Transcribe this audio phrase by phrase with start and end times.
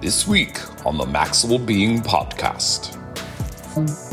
[0.00, 2.94] This week on the Maximal Being podcast.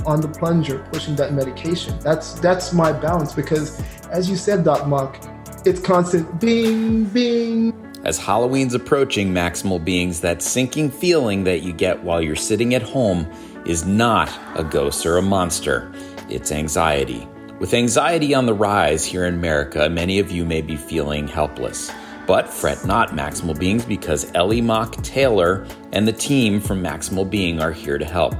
[0.07, 1.99] On the plunger, pushing that medication.
[1.99, 5.23] That's that's my balance because, as you said, Doc Mok,
[5.63, 7.71] it's constant bing, bing.
[8.03, 12.81] As Halloween's approaching, Maximal Beings, that sinking feeling that you get while you're sitting at
[12.81, 13.31] home
[13.67, 15.93] is not a ghost or a monster.
[16.29, 17.27] It's anxiety.
[17.59, 21.91] With anxiety on the rise here in America, many of you may be feeling helpless.
[22.27, 27.71] But fret not, Maximal Beings, because Ellie Mok-Taylor and the team from Maximal Being are
[27.71, 28.33] here to help.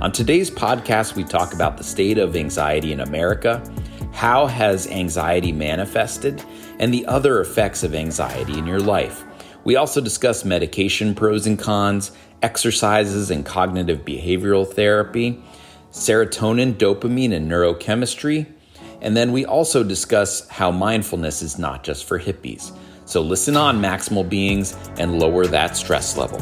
[0.00, 3.60] On today's podcast, we talk about the state of anxiety in America,
[4.12, 6.44] how has anxiety manifested,
[6.78, 9.24] and the other effects of anxiety in your life.
[9.64, 12.12] We also discuss medication pros and cons,
[12.42, 15.42] exercises and cognitive behavioral therapy,
[15.90, 18.46] serotonin, dopamine, and neurochemistry.
[19.00, 22.72] And then we also discuss how mindfulness is not just for hippies.
[23.04, 26.40] So listen on, maximal beings, and lower that stress level.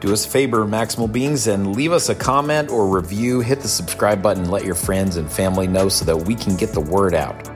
[0.00, 3.40] Do us a favor, maximal beings, and leave us a comment or review.
[3.40, 6.72] Hit the subscribe button, let your friends and family know so that we can get
[6.72, 7.48] the word out.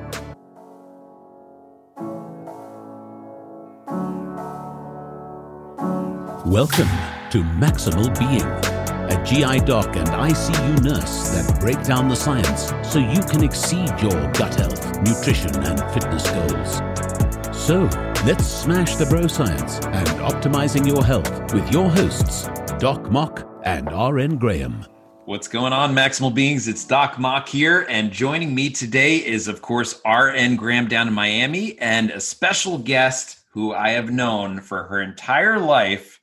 [6.46, 6.88] Welcome
[7.30, 8.77] to Maximal Being
[9.08, 13.88] a GI doc and ICU nurse that break down the science so you can exceed
[14.00, 17.56] your gut health, nutrition, and fitness goals.
[17.56, 17.84] So,
[18.26, 22.48] let's smash the bro science and optimizing your health with your hosts,
[22.78, 24.84] Doc Mok and RN Graham.
[25.24, 26.68] What's going on, Maximal Beings?
[26.68, 31.12] It's Doc Mok here, and joining me today is, of course, RN Graham down in
[31.14, 36.20] Miami, and a special guest who I have known for her entire life,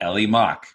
[0.00, 0.66] Ellie Mok.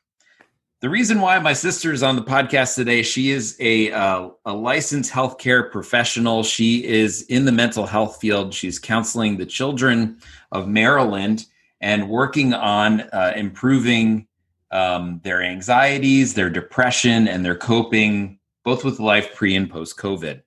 [0.81, 4.53] The reason why my sister is on the podcast today, she is a uh, a
[4.53, 6.41] licensed healthcare professional.
[6.41, 8.53] She is in the mental health field.
[8.53, 10.19] She's counseling the children
[10.53, 11.47] of Maryland
[11.81, 14.25] and working on uh, improving
[14.71, 20.41] um, their anxieties, their depression, and their coping, both with life pre and post COVID.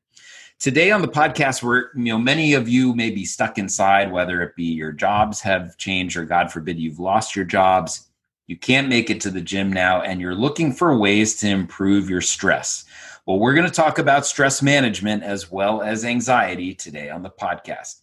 [0.58, 4.40] Today on the podcast, where you know many of you may be stuck inside, whether
[4.40, 8.08] it be your jobs have changed or God forbid you've lost your jobs
[8.47, 12.10] you can't make it to the gym now, and you're looking for ways to improve
[12.10, 12.84] your stress.
[13.25, 17.31] Well, we're going to talk about stress management as well as anxiety today on the
[17.31, 18.00] podcast.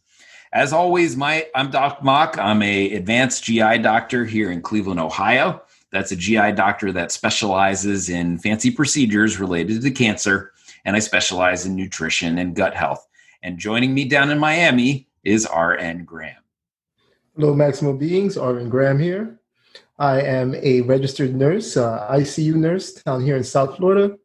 [0.51, 2.37] As always, my I'm Doc Mok.
[2.39, 5.61] I'm a advanced GI doctor here in Cleveland, Ohio.
[5.91, 10.53] That's a GI doctor that specializes in fancy procedures related to cancer,
[10.85, 13.05] and I specialize in nutrition and gut health.
[13.43, 16.41] And joining me down in Miami is RN Graham.
[17.35, 18.37] Hello, Maximal Beings.
[18.37, 19.38] RN Graham here.
[19.99, 24.17] I am a registered nurse, uh, ICU nurse down here in South Florida.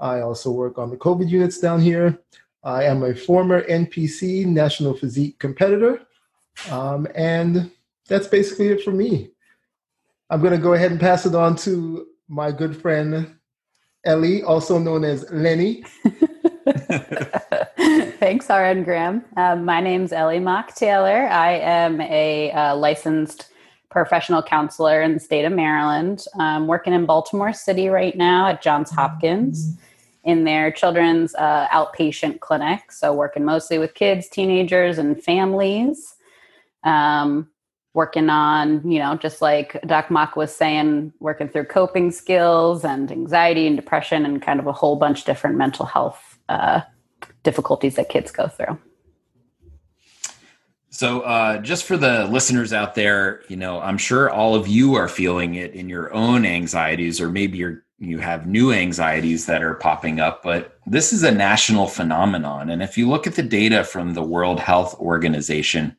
[0.00, 2.18] I also work on the COVID units down here.
[2.64, 6.02] I am a former NPC National Physique competitor.
[6.70, 7.70] Um, and
[8.08, 9.30] that's basically it for me.
[10.28, 13.36] I'm going to go ahead and pass it on to my good friend
[14.04, 15.84] Ellie, also known as Lenny.
[18.18, 19.24] Thanks, RN Graham.
[19.36, 21.28] Um, my name's Ellie Mok-Taylor.
[21.28, 23.51] I am a uh, licensed
[23.92, 26.24] professional counselor in the state of Maryland.
[26.38, 29.78] I'm working in Baltimore City right now at Johns Hopkins
[30.24, 32.90] in their children's uh, outpatient clinic.
[32.90, 36.16] So, working mostly with kids, teenagers, and families.
[36.84, 37.48] Um,
[37.94, 43.12] working on, you know, just like Doc Mok was saying, working through coping skills and
[43.12, 46.80] anxiety and depression and kind of a whole bunch different mental health uh,
[47.42, 48.78] difficulties that kids go through.
[50.94, 54.94] So, uh, just for the listeners out there, you know, I'm sure all of you
[54.94, 59.62] are feeling it in your own anxieties, or maybe you're you have new anxieties that
[59.62, 60.42] are popping up.
[60.42, 64.22] But this is a national phenomenon, and if you look at the data from the
[64.22, 65.96] World Health Organization,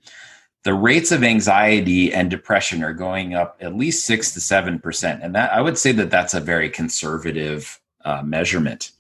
[0.64, 5.24] the rates of anxiety and depression are going up at least six to seven percent,
[5.24, 8.92] and that I would say that that's a very conservative uh, measurement.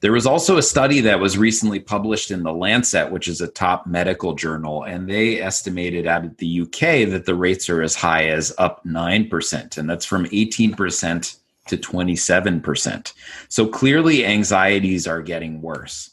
[0.00, 3.48] There was also a study that was recently published in the Lancet, which is a
[3.48, 7.94] top medical journal, and they estimated out of the UK that the rates are as
[7.94, 11.36] high as up 9%, and that's from 18%
[11.68, 13.12] to 27%.
[13.48, 16.10] So clearly, anxieties are getting worse.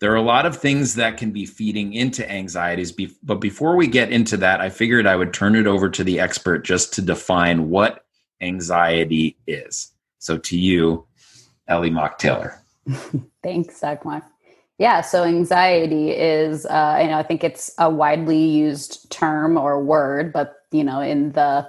[0.00, 2.92] There are a lot of things that can be feeding into anxieties,
[3.22, 6.20] but before we get into that, I figured I would turn it over to the
[6.20, 8.04] expert just to define what
[8.40, 9.92] anxiety is.
[10.18, 11.06] So to you,
[11.68, 12.59] Ellie Mok-Taylor.
[13.42, 14.24] Thanks, Doc Mok.
[14.78, 19.82] Yeah, so anxiety is, uh, you know, I think it's a widely used term or
[19.84, 21.68] word, but, you know, in the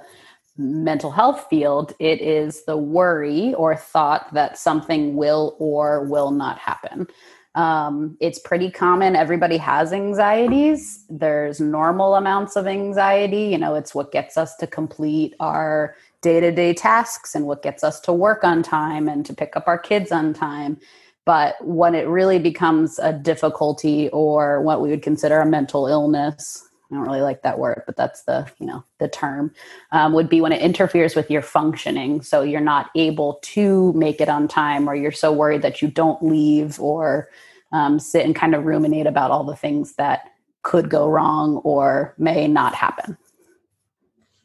[0.56, 6.58] mental health field, it is the worry or thought that something will or will not
[6.58, 7.06] happen.
[7.54, 9.14] Um, it's pretty common.
[9.14, 11.04] Everybody has anxieties.
[11.10, 13.44] There's normal amounts of anxiety.
[13.44, 17.62] You know, it's what gets us to complete our day to day tasks and what
[17.62, 20.80] gets us to work on time and to pick up our kids on time.
[21.24, 26.68] But when it really becomes a difficulty or what we would consider a mental illness,
[26.90, 29.54] I don't really like that word, but that's the you know the term
[29.92, 32.22] um, would be when it interferes with your functioning.
[32.22, 35.88] So you're not able to make it on time, or you're so worried that you
[35.88, 37.30] don't leave, or
[37.72, 40.28] um, sit and kind of ruminate about all the things that
[40.62, 43.16] could go wrong or may not happen.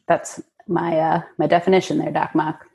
[0.06, 2.67] That's my uh, my definition there, Doc Mok.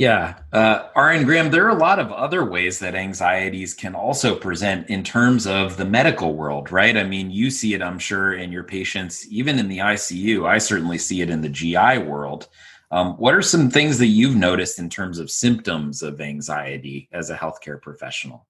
[0.00, 0.38] Yeah.
[0.50, 4.88] Uh, RN Graham, there are a lot of other ways that anxieties can also present
[4.88, 6.96] in terms of the medical world, right?
[6.96, 10.48] I mean, you see it, I'm sure, in your patients, even in the ICU.
[10.48, 12.48] I certainly see it in the GI world.
[12.90, 17.28] Um, what are some things that you've noticed in terms of symptoms of anxiety as
[17.28, 18.46] a healthcare professional?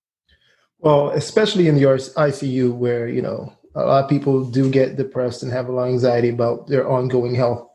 [0.78, 5.42] Well, especially in the ICU, where you know a lot of people do get depressed
[5.42, 7.70] and have a lot of anxiety about their ongoing health.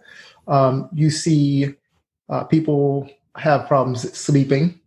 [0.47, 1.75] Um, you see
[2.29, 4.79] uh, people have problems sleeping.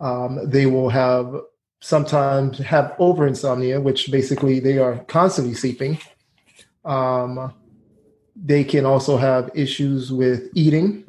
[0.00, 1.40] Um, they will have
[1.80, 5.98] sometimes have over insomnia, which basically they are constantly sleeping.
[6.84, 7.52] Um,
[8.36, 11.04] they can also have issues with eating.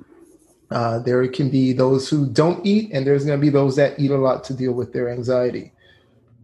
[0.71, 3.99] Uh, there can be those who don't eat, and there's going to be those that
[3.99, 5.71] eat a lot to deal with their anxiety.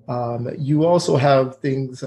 [0.08, 2.04] Um, you also have things.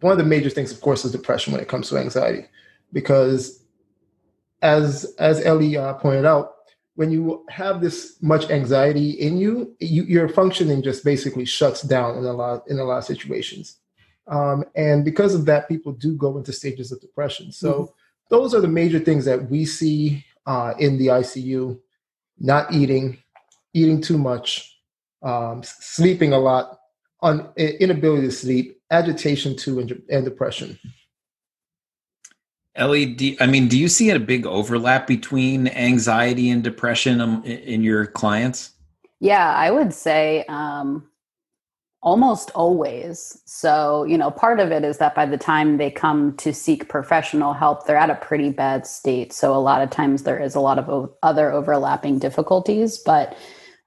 [0.00, 2.46] One of the major things, of course, is depression when it comes to anxiety,
[2.92, 3.64] because
[4.62, 6.53] as as Ellie uh, pointed out,
[6.96, 12.18] when you have this much anxiety in you, you your functioning just basically shuts down
[12.18, 13.78] in a lot in a lot of situations.
[14.26, 17.52] Um, and because of that, people do go into stages of depression.
[17.52, 17.92] So mm-hmm.
[18.30, 21.78] those are the major things that we see uh, in the ICU:
[22.38, 23.18] not eating,
[23.72, 24.78] eating too much,
[25.22, 26.78] um, sleeping a lot,
[27.22, 30.78] un- inability to sleep, agitation too, and, and depression.
[32.76, 37.82] Do, I mean, do you see a big overlap between anxiety and depression um, in
[37.82, 38.72] your clients?
[39.20, 41.08] Yeah, I would say um,
[42.02, 43.40] almost always.
[43.46, 46.88] So, you know, part of it is that by the time they come to seek
[46.88, 49.32] professional help, they're at a pretty bad state.
[49.32, 53.36] So, a lot of times there is a lot of other overlapping difficulties, but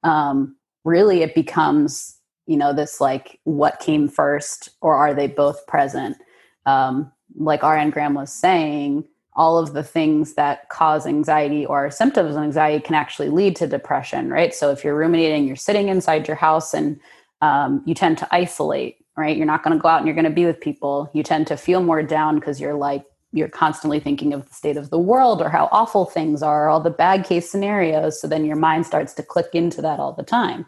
[0.03, 0.55] um,
[0.85, 6.17] really it becomes, you know, this like what came first or are they both present?
[6.65, 9.05] Um, like RN Graham was saying,
[9.37, 13.67] all of the things that cause anxiety or symptoms of anxiety can actually lead to
[13.67, 14.53] depression, right?
[14.53, 16.99] So if you're ruminating, you're sitting inside your house and
[17.41, 19.37] um, you tend to isolate, right?
[19.37, 21.11] You're not going to go out and you're going to be with people.
[21.13, 24.75] You tend to feel more down because you're like, you're constantly thinking of the state
[24.75, 28.19] of the world or how awful things are, all the bad case scenarios.
[28.19, 30.65] So then your mind starts to click into that all the time.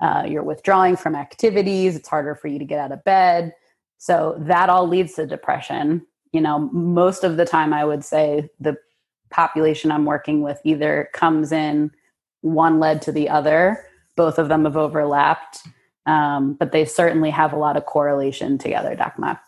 [0.00, 1.96] Uh, you're withdrawing from activities.
[1.96, 3.54] It's harder for you to get out of bed.
[3.98, 6.06] So that all leads to depression.
[6.32, 8.76] You know, most of the time, I would say the
[9.30, 11.90] population I'm working with either comes in
[12.40, 13.84] one led to the other.
[14.16, 15.60] Both of them have overlapped,
[16.06, 19.40] um, but they certainly have a lot of correlation together, Doc Mok.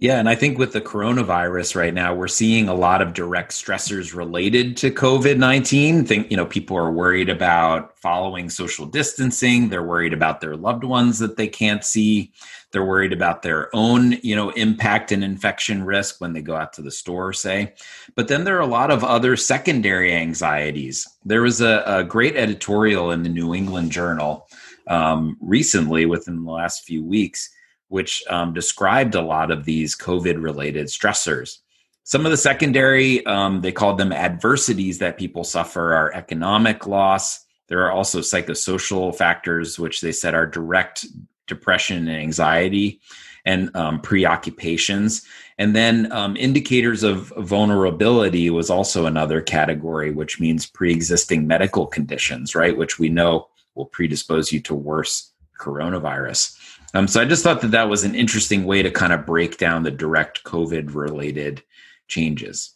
[0.00, 3.50] Yeah, and I think with the coronavirus right now, we're seeing a lot of direct
[3.50, 6.04] stressors related to COVID 19.
[6.04, 9.68] Think, you know, people are worried about following social distancing.
[9.68, 12.32] They're worried about their loved ones that they can't see.
[12.70, 16.72] They're worried about their own, you know, impact and infection risk when they go out
[16.74, 17.74] to the store, say.
[18.14, 21.08] But then there are a lot of other secondary anxieties.
[21.24, 24.48] There was a, a great editorial in the New England Journal
[24.86, 27.50] um, recently, within the last few weeks
[27.88, 31.58] which um, described a lot of these COVID related stressors.
[32.04, 37.44] Some of the secondary, um, they called them adversities that people suffer, are economic loss.
[37.68, 41.04] There are also psychosocial factors, which they said are direct
[41.46, 43.00] depression and anxiety
[43.44, 45.22] and um, preoccupations.
[45.58, 51.86] And then um, indicators of vulnerability was also another category, which means pre existing medical
[51.86, 52.76] conditions, right?
[52.76, 56.57] Which we know will predispose you to worse coronavirus.
[56.94, 59.58] Um, so I just thought that that was an interesting way to kind of break
[59.58, 61.62] down the direct COVID related
[62.06, 62.74] changes.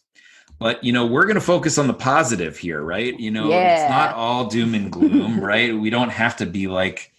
[0.59, 3.19] But you know, we're going to focus on the positive here, right?
[3.19, 3.81] You know, yeah.
[3.81, 5.77] it's not all doom and gloom, right?
[5.77, 7.11] We don't have to be like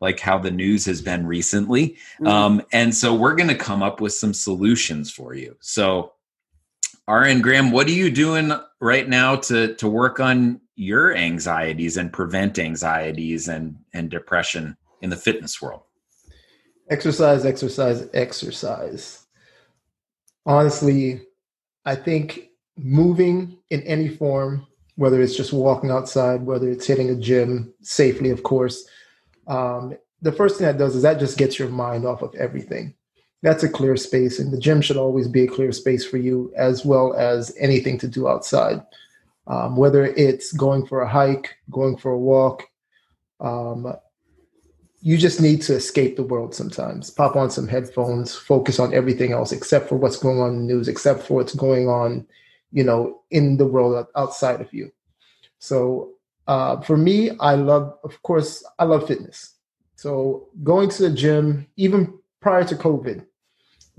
[0.00, 1.90] like how the news has been recently.
[1.90, 2.26] Mm-hmm.
[2.26, 5.56] Um, and so we're going to come up with some solutions for you.
[5.60, 6.12] So,
[7.08, 12.12] RN Graham, what are you doing right now to to work on your anxieties and
[12.12, 15.82] prevent anxieties and and depression in the fitness world?
[16.90, 19.26] Exercise, exercise, exercise.
[20.44, 21.22] Honestly,
[21.84, 27.16] I think moving in any form, whether it's just walking outside, whether it's hitting a
[27.16, 28.86] gym safely, of course,
[29.46, 32.94] um, the first thing that does is that just gets your mind off of everything.
[33.42, 36.52] That's a clear space, and the gym should always be a clear space for you,
[36.56, 38.84] as well as anything to do outside.
[39.48, 42.62] Um, whether it's going for a hike, going for a walk,
[43.40, 43.92] um,
[45.02, 47.10] you just need to escape the world sometimes.
[47.10, 50.74] Pop on some headphones, focus on everything else except for what's going on in the
[50.74, 52.24] news, except for what's going on,
[52.70, 54.92] you know, in the world outside of you.
[55.58, 56.12] So
[56.46, 59.56] uh, for me, I love, of course, I love fitness.
[59.96, 63.26] So going to the gym, even prior to COVID,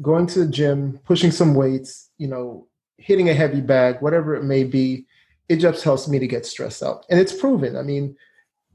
[0.01, 2.67] going to the gym, pushing some weights, you know,
[2.97, 5.05] hitting a heavy bag, whatever it may be,
[5.49, 7.05] it just helps me to get stressed out.
[7.09, 7.75] And it's proven.
[7.75, 8.15] I mean,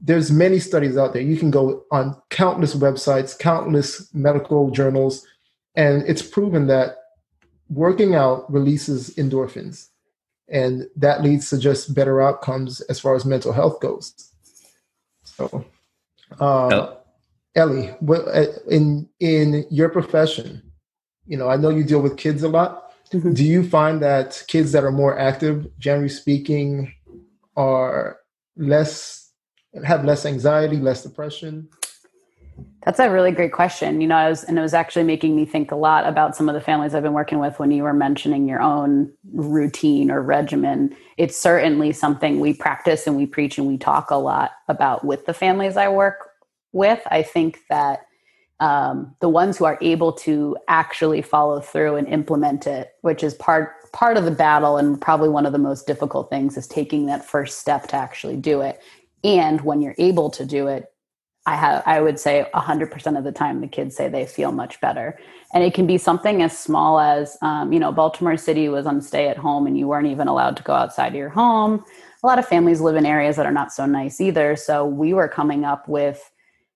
[0.01, 1.21] there's many studies out there.
[1.21, 5.25] You can go on countless websites, countless medical journals,
[5.75, 6.95] and it's proven that
[7.69, 9.87] working out releases endorphins,
[10.47, 14.31] and that leads to just better outcomes as far as mental health goes.
[15.23, 15.65] So,
[16.39, 16.95] uh,
[17.55, 20.61] Ellie, uh, in in your profession,
[21.25, 22.93] you know, I know you deal with kids a lot.
[23.11, 23.33] Mm-hmm.
[23.33, 26.93] Do you find that kids that are more active, generally speaking,
[27.55, 28.19] are
[28.55, 29.28] less
[29.83, 31.69] have less anxiety, less depression?
[32.85, 34.01] That's a really great question.
[34.01, 36.49] You know, I was, and it was actually making me think a lot about some
[36.49, 40.21] of the families I've been working with when you were mentioning your own routine or
[40.21, 40.95] regimen.
[41.17, 45.25] It's certainly something we practice and we preach and we talk a lot about with
[45.25, 46.29] the families I work
[46.71, 47.01] with.
[47.07, 48.05] I think that
[48.61, 53.33] um, the ones who are able to actually follow through and implement it, which is
[53.33, 57.05] part part of the battle and probably one of the most difficult things, is taking
[57.07, 58.79] that first step to actually do it
[59.23, 60.91] and when you're able to do it
[61.45, 64.79] i have i would say 100% of the time the kids say they feel much
[64.81, 65.17] better.
[65.53, 69.01] And it can be something as small as um, you know baltimore city was on
[69.01, 71.83] stay at home and you weren't even allowed to go outside your home.
[72.23, 74.55] A lot of families live in areas that are not so nice either.
[74.55, 76.31] So we were coming up with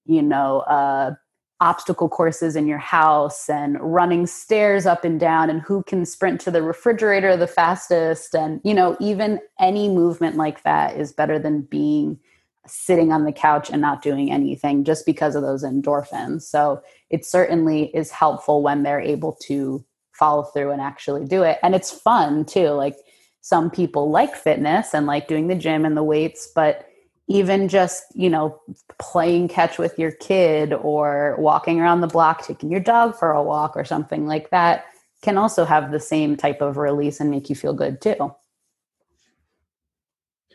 [0.06, 1.14] you know uh,
[1.60, 6.42] obstacle courses in your house and running stairs up and down and who can sprint
[6.42, 8.34] to the refrigerator the fastest.
[8.34, 12.20] And you know even any movement like that is better than being
[12.65, 16.43] sitting on the couch and not doing anything just because of those endorphins.
[16.43, 21.60] So it certainly is helpful when they're able to follow through and actually do it.
[21.62, 22.70] And it's fun too.
[22.70, 22.96] Like
[23.41, 26.88] some people like fitness and like doing the gym and the weights, but
[27.27, 28.60] even just, you know,
[29.00, 33.43] playing catch with your kid or walking around the block, taking your dog for a
[33.43, 34.86] walk or something like that
[35.22, 38.34] can also have the same type of release and make you feel good too.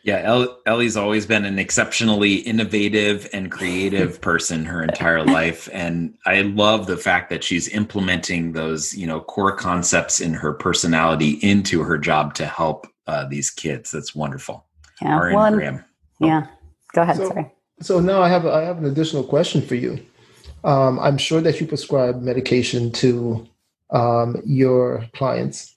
[0.03, 6.41] Yeah, Ellie's always been an exceptionally innovative and creative person her entire life, and I
[6.41, 11.83] love the fact that she's implementing those, you know, core concepts in her personality into
[11.83, 13.91] her job to help uh, these kids.
[13.91, 14.65] That's wonderful.
[15.01, 15.83] Yeah, well, Graham.
[16.21, 16.27] Oh.
[16.27, 16.47] Yeah,
[16.93, 17.17] go ahead.
[17.17, 17.51] So, sorry.
[17.81, 19.99] So now I have I have an additional question for you.
[20.63, 23.47] Um, I'm sure that you prescribe medication to
[23.91, 25.75] um, your clients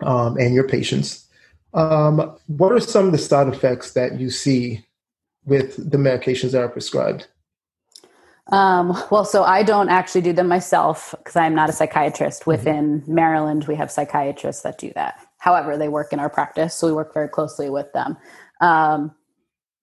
[0.00, 1.25] um, and your patients.
[1.74, 4.84] Um, what are some of the side effects that you see
[5.44, 7.28] with the medications that are prescribed?
[8.52, 12.42] Um, well, so I don't actually do them myself because I'm not a psychiatrist.
[12.42, 12.50] Mm-hmm.
[12.50, 13.14] Within mm-hmm.
[13.14, 15.20] Maryland, we have psychiatrists that do that.
[15.38, 18.16] However, they work in our practice, so we work very closely with them.
[18.60, 19.14] Um,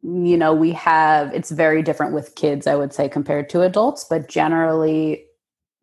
[0.01, 4.05] you know, we have, it's very different with kids, I would say, compared to adults,
[4.09, 5.25] but generally,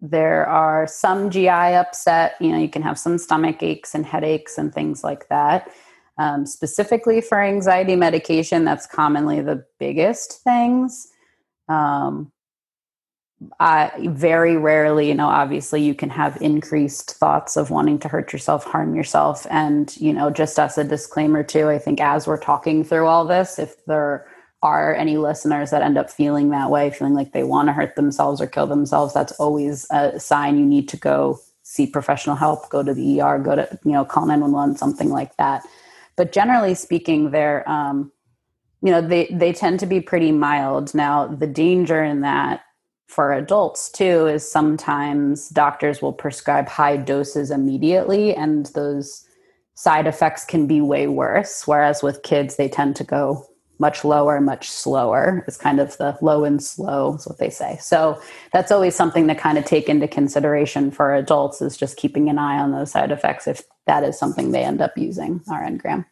[0.02, 2.35] there are some GI upset.
[2.40, 5.71] You know, you can have some stomach aches and headaches and things like that.
[6.21, 11.09] Um, specifically for anxiety medication, that's commonly the biggest things.
[11.67, 12.31] Um,
[13.59, 18.35] I very rarely, you know, obviously you can have increased thoughts of wanting to hurt
[18.35, 19.47] yourself, harm yourself.
[19.49, 23.25] And, you know, just as a disclaimer too, I think as we're talking through all
[23.25, 24.27] this, if there
[24.62, 27.97] are any listeners that end up feeling that way, feeling like they want to hurt
[27.97, 32.69] themselves or kill themselves, that's always a sign you need to go see professional help,
[32.69, 35.65] go to the ER, go to, you know, call 911, something like that.
[36.17, 38.12] But generally speaking, they're, um,
[38.83, 40.95] you know, they, they tend to be pretty mild.
[40.95, 42.62] Now, the danger in that
[43.11, 49.26] for adults too is sometimes doctors will prescribe high doses immediately and those
[49.75, 51.67] side effects can be way worse.
[51.67, 53.45] Whereas with kids they tend to go
[53.81, 55.43] much lower much slower.
[55.49, 57.79] It's kind of the low and slow is what they say.
[57.81, 58.21] So
[58.52, 62.38] that's always something to kind of take into consideration for adults is just keeping an
[62.38, 66.04] eye on those side effects if that is something they end up using RN Graham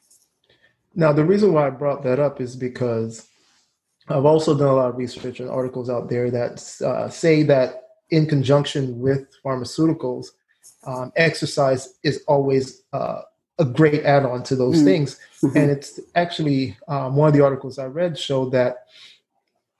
[0.94, 3.28] now the reason why i brought that up is because
[4.10, 6.54] I've also done a lot of research and articles out there that
[6.84, 10.28] uh, say that in conjunction with pharmaceuticals,
[10.86, 13.20] um, exercise is always uh,
[13.58, 15.20] a great add-on to those mm things.
[15.42, 15.56] Mm-hmm.
[15.56, 18.86] And it's actually um, one of the articles I read showed that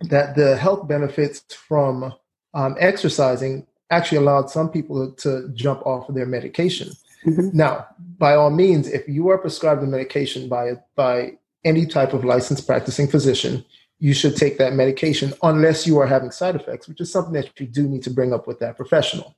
[0.03, 2.15] that the health benefits from
[2.55, 6.93] um, exercising actually allowed some people to jump off of their medication.
[7.27, 7.57] Mm-hmm.
[7.57, 7.87] Now,
[8.19, 12.67] by all means, if you are prescribed a medication by by any type of licensed
[12.67, 13.65] practicing physician,
[13.99, 17.59] you should take that medication unless you are having side effects, which is something that
[17.59, 19.37] you do need to bring up with that professional.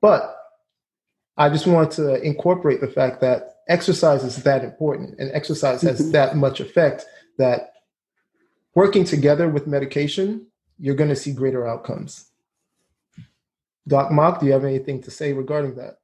[0.00, 0.36] But
[1.36, 6.00] I just want to incorporate the fact that exercise is that important and exercise has
[6.00, 6.12] mm-hmm.
[6.12, 7.06] that much effect
[7.38, 7.72] that
[8.74, 10.46] working together with medication,
[10.78, 12.30] you're going to see greater outcomes.
[13.86, 15.97] Doc Mok, do you have anything to say regarding that?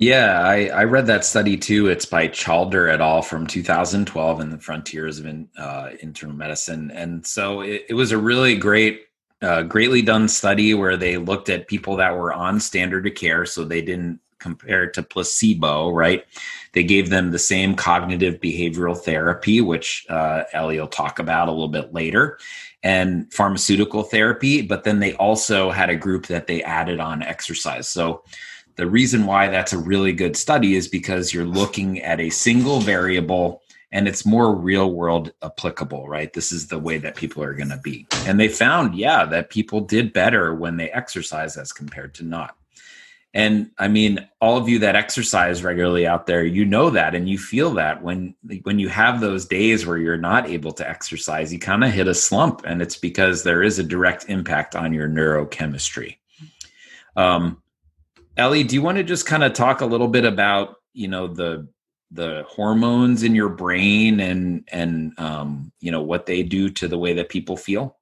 [0.00, 1.88] Yeah, I, I read that study too.
[1.88, 3.20] It's by Chalder et al.
[3.20, 8.10] from 2012 in the Frontiers of in, uh, Internal Medicine, and so it, it was
[8.10, 9.02] a really great,
[9.42, 13.44] uh, greatly done study where they looked at people that were on standard of care,
[13.44, 16.24] so they didn't compare to placebo, right?
[16.72, 21.52] They gave them the same cognitive behavioral therapy, which uh, Ellie will talk about a
[21.52, 22.38] little bit later,
[22.82, 27.86] and pharmaceutical therapy, but then they also had a group that they added on exercise.
[27.86, 28.22] So
[28.80, 32.80] the reason why that's a really good study is because you're looking at a single
[32.80, 33.60] variable
[33.92, 36.32] and it's more real world applicable, right?
[36.32, 38.06] This is the way that people are going to be.
[38.24, 42.56] And they found, yeah, that people did better when they exercise as compared to not.
[43.34, 47.28] And I mean, all of you that exercise regularly out there, you know that and
[47.28, 51.52] you feel that when when you have those days where you're not able to exercise,
[51.52, 54.94] you kind of hit a slump and it's because there is a direct impact on
[54.94, 56.16] your neurochemistry.
[57.14, 57.62] Um,
[58.40, 61.26] Ellie, do you want to just kind of talk a little bit about you know
[61.26, 61.68] the
[62.10, 66.98] the hormones in your brain and and um, you know what they do to the
[66.98, 67.98] way that people feel?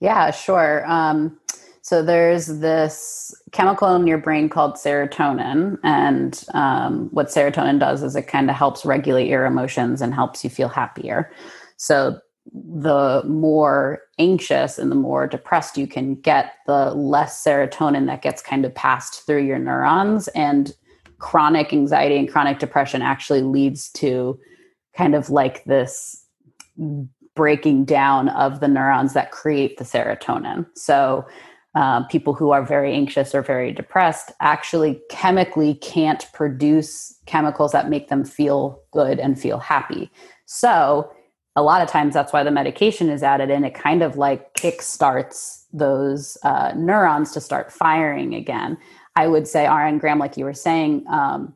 [0.00, 0.84] Yeah, sure.
[0.86, 1.38] Um,
[1.82, 8.16] so there's this chemical in your brain called serotonin, and um, what serotonin does is
[8.16, 11.30] it kind of helps regulate your emotions and helps you feel happier.
[11.76, 12.18] So
[12.52, 18.42] the more anxious and the more depressed you can get, the less serotonin that gets
[18.42, 20.28] kind of passed through your neurons.
[20.28, 20.72] And
[21.18, 24.38] chronic anxiety and chronic depression actually leads to
[24.96, 26.24] kind of like this
[27.34, 30.66] breaking down of the neurons that create the serotonin.
[30.76, 31.26] So,
[31.74, 37.90] uh, people who are very anxious or very depressed actually chemically can't produce chemicals that
[37.90, 40.08] make them feel good and feel happy.
[40.46, 41.10] So,
[41.56, 43.64] a lot of times that's why the medication is added in.
[43.64, 48.76] It kind of like kick starts those uh, neurons to start firing again.
[49.16, 51.54] I would say, RN Graham, like you were saying, um,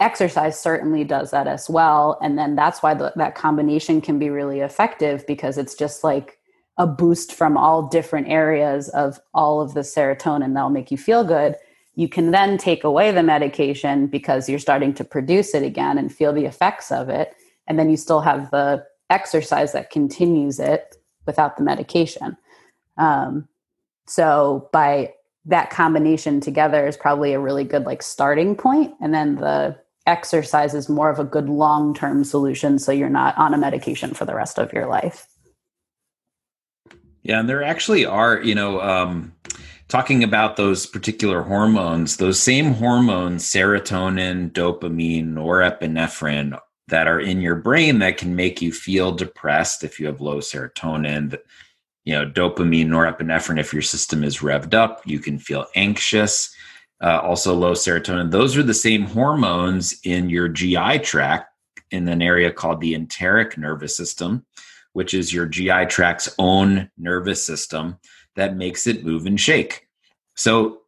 [0.00, 2.18] exercise certainly does that as well.
[2.20, 6.38] And then that's why the, that combination can be really effective because it's just like
[6.76, 11.22] a boost from all different areas of all of the serotonin that'll make you feel
[11.22, 11.54] good.
[11.94, 16.12] You can then take away the medication because you're starting to produce it again and
[16.12, 17.34] feel the effects of it.
[17.68, 22.36] And then you still have the exercise that continues it without the medication.
[22.96, 23.48] Um,
[24.06, 29.36] so by that combination together is probably a really good like starting point, and then
[29.36, 33.58] the exercise is more of a good long term solution, so you're not on a
[33.58, 35.26] medication for the rest of your life.
[37.22, 39.32] Yeah, and there actually are, you know, um,
[39.88, 46.58] talking about those particular hormones, those same hormones, serotonin, dopamine, norepinephrine,
[46.92, 50.38] that are in your brain that can make you feel depressed if you have low
[50.38, 51.38] serotonin
[52.04, 56.54] you know dopamine norepinephrine if your system is revved up you can feel anxious
[57.02, 58.30] uh, also low serotonin.
[58.30, 61.48] Those are the same hormones in your gi tract
[61.90, 64.44] in an area called the enteric nervous system
[64.92, 67.98] which is your gi tract's own nervous system
[68.36, 69.88] that makes it move and shake.
[70.36, 70.81] So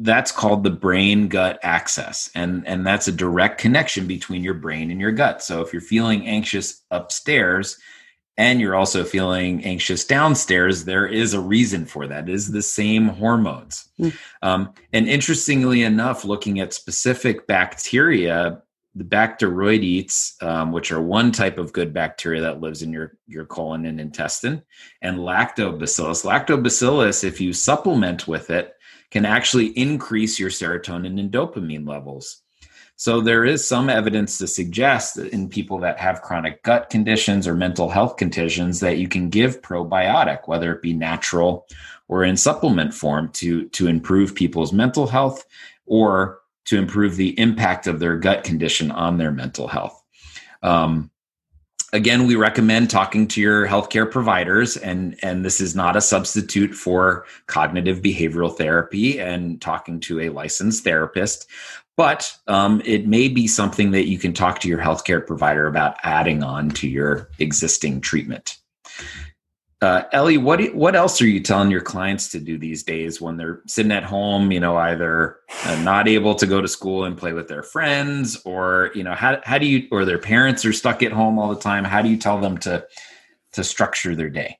[0.00, 4.90] that's called the brain gut axis and and that's a direct connection between your brain
[4.90, 5.42] and your gut.
[5.42, 7.78] So if you're feeling anxious upstairs
[8.38, 12.28] and you're also feeling anxious downstairs there is a reason for that.
[12.28, 13.88] It is the same hormones.
[14.00, 14.16] Mm.
[14.42, 18.62] um, and interestingly enough looking at specific bacteria
[18.94, 23.44] the bacteroidetes um, which are one type of good bacteria that lives in your your
[23.44, 24.62] colon and intestine
[25.02, 26.24] and lactobacillus.
[26.24, 28.74] Lactobacillus if you supplement with it
[29.10, 32.42] can actually increase your serotonin and dopamine levels.
[32.96, 37.48] So there is some evidence to suggest that in people that have chronic gut conditions
[37.48, 41.66] or mental health conditions that you can give probiotic, whether it be natural
[42.08, 45.46] or in supplement form to, to improve people's mental health
[45.86, 50.04] or to improve the impact of their gut condition on their mental health.
[50.62, 51.10] Um,
[51.92, 56.74] again, we recommend talking to your healthcare providers, and and this is not a substitute
[56.74, 61.48] for cognitive behavioral therapy and talking to a licensed therapist.
[61.96, 65.96] But um, it may be something that you can talk to your healthcare provider about
[66.02, 68.56] adding on to your existing treatment.
[69.82, 73.38] Uh, Ellie, what what else are you telling your clients to do these days when
[73.38, 74.52] they're sitting at home?
[74.52, 78.36] You know, either uh, not able to go to school and play with their friends,
[78.44, 81.48] or you know, how how do you or their parents are stuck at home all
[81.48, 81.84] the time?
[81.84, 82.86] How do you tell them to
[83.52, 84.58] to structure their day?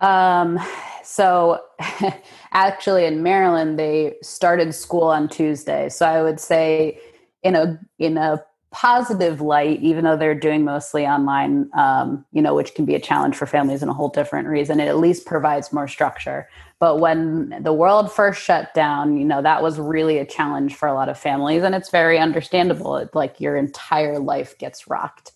[0.00, 0.58] Um,
[1.04, 1.60] so
[2.52, 5.88] actually, in Maryland, they started school on Tuesday.
[5.88, 6.98] So I would say,
[7.44, 8.42] in a in a
[8.74, 13.00] positive light, even though they're doing mostly online, um, you know, which can be a
[13.00, 14.80] challenge for families in a whole different reason.
[14.80, 16.48] It at least provides more structure.
[16.80, 20.88] But when the world first shut down, you know, that was really a challenge for
[20.88, 22.96] a lot of families, and it's very understandable.
[22.96, 25.30] It, like your entire life gets rocked.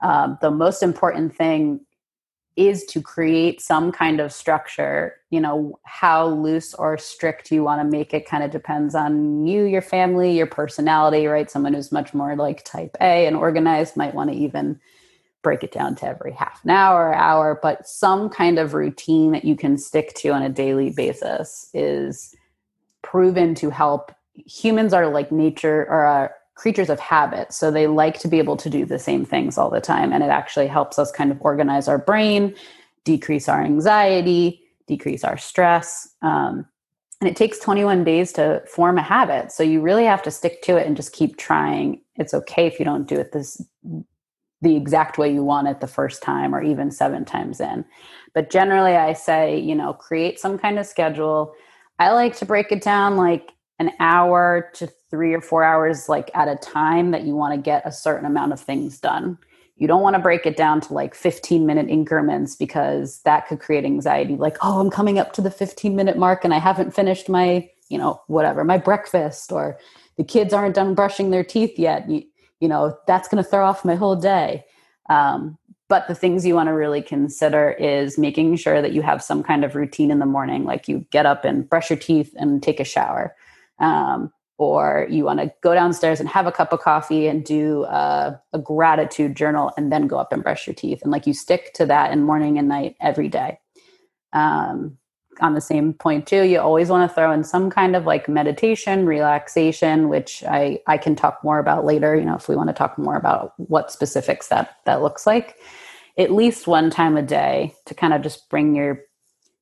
[0.00, 1.80] Um, the most important thing
[2.56, 7.80] is to create some kind of structure you know how loose or strict you want
[7.80, 11.50] to make it kind of depends on you your family your personality right?
[11.50, 14.80] Someone who's much more like type a and organized might want to even
[15.42, 19.44] break it down to every half an hour hour but some kind of routine that
[19.44, 22.34] you can stick to on a daily basis is
[23.04, 24.10] proven to help.
[24.34, 27.52] Humans are like nature or uh, creatures of habit.
[27.52, 30.12] So they like to be able to do the same things all the time.
[30.12, 32.54] And it actually helps us kind of organize our brain,
[33.04, 36.08] decrease our anxiety, decrease our stress.
[36.22, 36.66] Um,
[37.20, 39.50] and it takes 21 days to form a habit.
[39.50, 42.00] So you really have to stick to it and just keep trying.
[42.16, 43.62] It's okay if you don't do it this
[44.60, 47.84] the exact way you want it the first time or even seven times in.
[48.32, 51.54] But generally I say, you know, create some kind of schedule.
[51.98, 56.30] I like to break it down like an hour to three or four hours like
[56.34, 59.38] at a time that you want to get a certain amount of things done.
[59.76, 63.58] You don't want to break it down to like 15 minute increments because that could
[63.58, 66.94] create anxiety like oh i'm coming up to the 15 minute mark and i haven't
[66.94, 69.76] finished my you know whatever my breakfast or
[70.16, 72.22] the kids aren't done brushing their teeth yet you,
[72.60, 74.64] you know that's going to throw off my whole day.
[75.10, 75.58] Um,
[75.88, 79.42] but the things you want to really consider is making sure that you have some
[79.42, 82.62] kind of routine in the morning like you get up and brush your teeth and
[82.62, 83.36] take a shower
[83.78, 87.84] um, or you want to go downstairs and have a cup of coffee and do
[87.84, 91.02] a gratitude journal and then go up and brush your teeth.
[91.02, 93.58] And like you stick to that in morning and night every day.
[94.32, 94.98] Um,
[95.40, 98.28] on the same point too you always want to throw in some kind of like
[98.28, 102.68] meditation relaxation which i i can talk more about later you know if we want
[102.68, 105.56] to talk more about what specifics that that looks like.
[106.16, 109.00] At least one time a day to kind of just bring your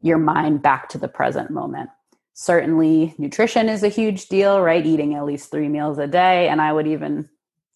[0.03, 1.89] your mind back to the present moment
[2.35, 4.85] certainly nutrition is a huge deal right?
[4.87, 6.49] Eating at least three meals a day.
[6.49, 7.29] And i would even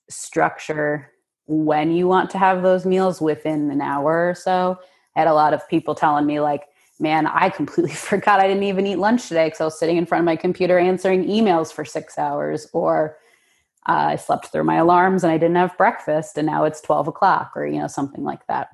[0.08, 1.10] structure
[1.46, 4.78] when you want to have those meals within an hour or so.
[5.14, 6.64] I had a lot of people telling me like
[6.98, 10.06] man i completely forgot i didn't even eat lunch today because i was sitting in
[10.06, 13.18] front of my computer answering emails for six hours or
[13.86, 17.08] uh, i slept through my alarms and i didn't have breakfast and now it's 12
[17.08, 18.70] o'clock or you know something like that.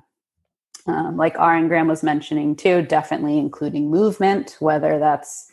[0.85, 5.49] Um, like RN Graham was mentioning too, definitely including movement, whether that's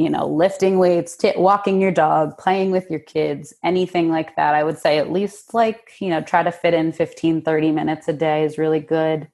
[0.00, 4.54] you know, lifting weights, t- walking your dog, playing with your kids, anything like that.
[4.54, 8.08] I would say at least like, you know, try to fit in 15, 30 minutes
[8.08, 9.28] a day is really good.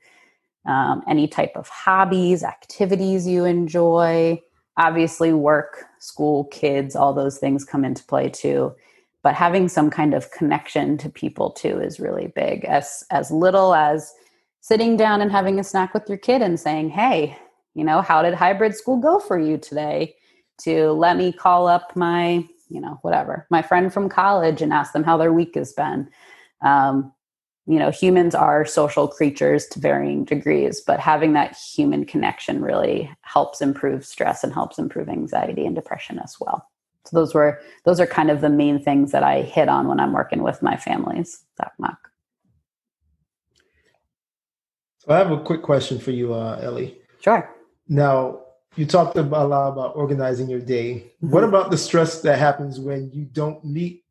[0.66, 4.42] Um, any type of hobbies, activities you enjoy.
[4.76, 8.74] Obviously, work, school, kids, all those things come into play too.
[9.22, 12.64] But having some kind of connection to people too is really big.
[12.64, 14.12] As as little as
[14.60, 17.38] sitting down and having a snack with your kid and saying, "Hey,
[17.74, 20.16] you know, how did hybrid school go for you today?"
[20.62, 24.92] To let me call up my, you know, whatever, my friend from college and ask
[24.92, 26.08] them how their week has been.
[26.62, 27.12] Um,
[27.66, 33.10] you know, humans are social creatures to varying degrees, but having that human connection really
[33.22, 36.68] helps improve stress and helps improve anxiety and depression as well.
[37.04, 40.00] So those were those are kind of the main things that I hit on when
[40.00, 42.10] I'm working with my families, Doc Mok.
[44.98, 46.98] So I have a quick question for you, uh, Ellie.
[47.20, 47.52] Sure.
[47.88, 48.45] Now,
[48.76, 50.94] you talked about a lot about organizing your day.
[50.94, 51.30] Mm-hmm.
[51.30, 54.04] What about the stress that happens when you don't meet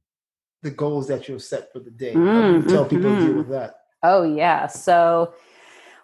[0.64, 2.14] the goals that you've set for the day?
[2.14, 2.68] Mm-hmm.
[2.68, 3.38] tell people to deal mm-hmm.
[3.38, 3.76] with that?
[4.04, 4.68] Oh yeah.
[4.68, 5.34] So,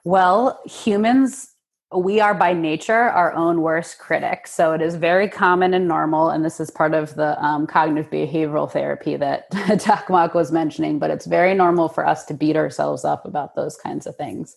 [0.04, 1.48] well, humans
[1.94, 4.48] we are by nature our own worst critic.
[4.48, 8.10] So it is very common and normal, and this is part of the um, cognitive
[8.10, 9.50] behavioral therapy that
[9.86, 11.00] Doc Mok was mentioning.
[11.00, 14.56] But it's very normal for us to beat ourselves up about those kinds of things.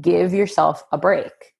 [0.00, 1.54] Give yourself a break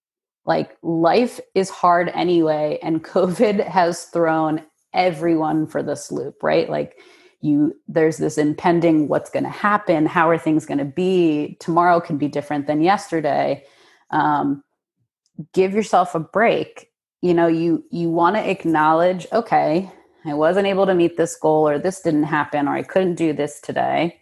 [0.47, 4.63] like life is hard anyway and covid has thrown
[4.95, 6.71] everyone for this loop right?
[6.71, 6.99] Like
[7.43, 11.57] you there's this impending what's going to happen how are things going to be?
[11.61, 13.63] Tomorrow can be different than yesterday.
[14.11, 14.65] Um,
[15.53, 16.91] give yourself a break.
[17.21, 19.91] You know you you want to acknowledge okay
[20.25, 23.33] i wasn't able to meet this goal or this didn't happen or i couldn't do
[23.33, 24.21] this today.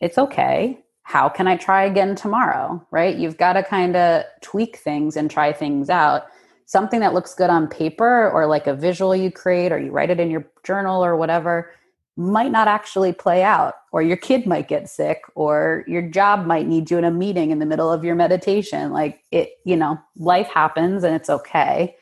[0.00, 2.84] It's okay how can I try again tomorrow?
[2.90, 3.16] Right?
[3.16, 6.26] You've got to kind of tweak things and try things out.
[6.66, 10.10] Something that looks good on paper or like a visual you create or you write
[10.10, 11.70] it in your journal or whatever
[12.16, 16.66] might not actually play out or your kid might get sick or your job might
[16.66, 19.98] need you in a meeting in the middle of your meditation like it you know
[20.16, 21.96] life happens and it's okay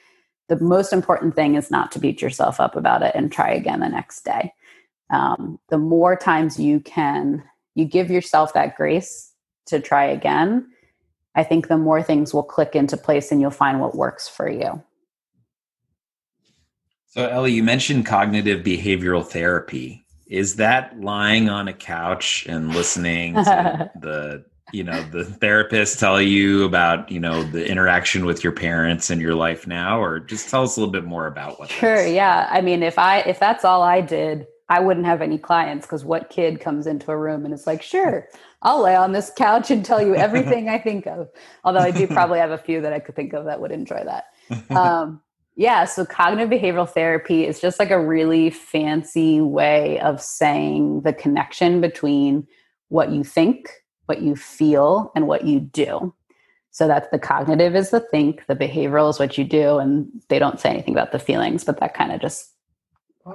[0.49, 3.81] the most important thing is not to beat yourself up about it and try again
[3.81, 4.53] the next day
[5.09, 7.43] um, the more times you can
[7.75, 9.33] you give yourself that grace
[9.67, 10.67] to try again
[11.35, 14.49] i think the more things will click into place and you'll find what works for
[14.49, 14.83] you.
[17.13, 20.03] So ellie you mentioned cognitive behavioral therapy.
[20.27, 26.23] Is that lying on a couch and listening to the you know the therapist tell
[26.23, 30.01] you about you know the interaction with your parents and your life now?
[30.01, 32.49] Or just tell us a little bit more about what sure yeah.
[32.51, 36.05] I mean if i if that's all i did i wouldn't have any clients because
[36.05, 38.29] what kid comes into a room and is like sure
[38.63, 41.29] i'll lay on this couch and tell you everything i think of
[41.65, 44.03] although i do probably have a few that i could think of that would enjoy
[44.05, 44.25] that
[44.71, 45.21] um,
[45.55, 51.13] yeah, so cognitive behavioral therapy is just like a really fancy way of saying the
[51.13, 52.47] connection between
[52.89, 53.71] what you think,
[54.07, 56.15] what you feel, and what you do.
[56.71, 60.39] So that's the cognitive is the think, the behavioral is what you do, and they
[60.39, 62.51] don't say anything about the feelings, but that kind of just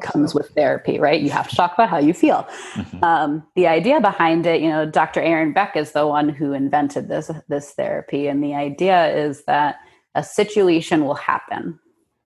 [0.02, 1.22] comes with therapy, right?
[1.22, 2.48] You have to talk about how you feel.
[2.74, 3.04] Mm-hmm.
[3.04, 5.22] Um, the idea behind it, you know, Dr.
[5.22, 9.78] Aaron Beck is the one who invented this this therapy, and the idea is that
[10.16, 11.80] a situation will happen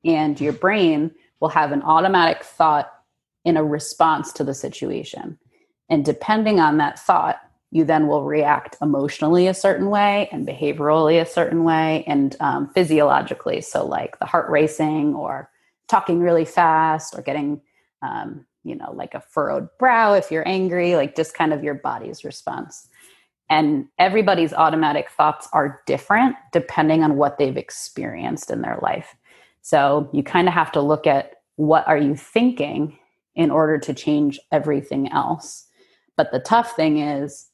[0.06, 2.92] and your brain will have an automatic thought
[3.44, 5.38] in a response to the situation.
[5.90, 11.22] And depending on that thought, you then will react emotionally a certain way and behaviorally
[11.22, 13.62] a certain way and um, physiologically.
[13.62, 15.50] So, like the heart racing or
[15.92, 17.62] talking really fast or getting,
[18.02, 21.76] um, you know, like a furrowed brow if you're angry, like just kind of your
[21.76, 22.88] body's response.
[23.50, 29.14] And everybody's automatic thoughts are different depending on what they've experienced in their life.
[29.62, 32.98] So you kind of have to look at what are you thinking
[33.36, 35.68] in order to change everything else.
[36.16, 37.48] But the tough thing is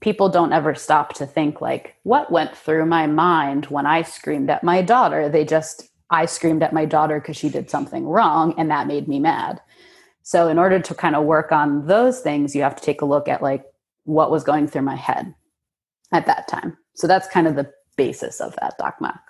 [0.00, 4.50] people don't ever stop to think like what went through my mind when I screamed
[4.50, 5.28] at my daughter?
[5.28, 9.08] They just I screamed at my daughter because she did something wrong and that made
[9.08, 9.60] me mad.
[10.22, 13.06] So in order to kind of work on those things, you have to take a
[13.06, 13.64] look at like
[14.04, 15.34] what was going through my head
[16.12, 16.76] at that time.
[16.94, 19.20] So that's kind of the basis of that Doc Mok.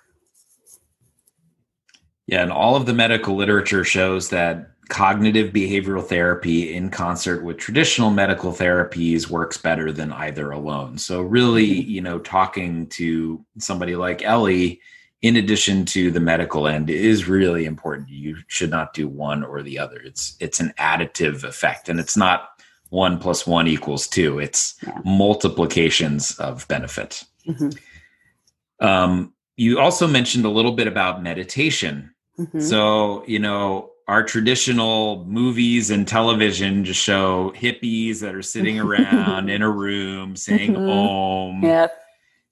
[2.27, 7.57] Yeah, and all of the medical literature shows that cognitive behavioral therapy in concert with
[7.57, 10.97] traditional medical therapies works better than either alone.
[10.97, 11.89] So really, mm-hmm.
[11.89, 14.79] you know, talking to somebody like Ellie
[15.25, 18.09] in addition to the medical end is really important.
[18.09, 19.97] You should not do one or the other.
[19.97, 22.49] It's it's an additive effect and it's not
[22.89, 24.39] one plus one equals two.
[24.39, 24.99] It's yeah.
[25.03, 27.23] multiplications of benefit.
[27.47, 28.85] Mm-hmm.
[28.85, 32.59] Um, you also mentioned a little bit about meditation Mm-hmm.
[32.59, 39.49] So, you know, our traditional movies and television just show hippies that are sitting around
[39.49, 40.89] in a room saying mm-hmm.
[40.89, 41.63] om.
[41.63, 42.01] Yep.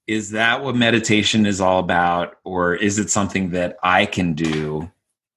[0.08, 2.38] Is that what meditation is all about?
[2.44, 4.92] Or is it something that I can do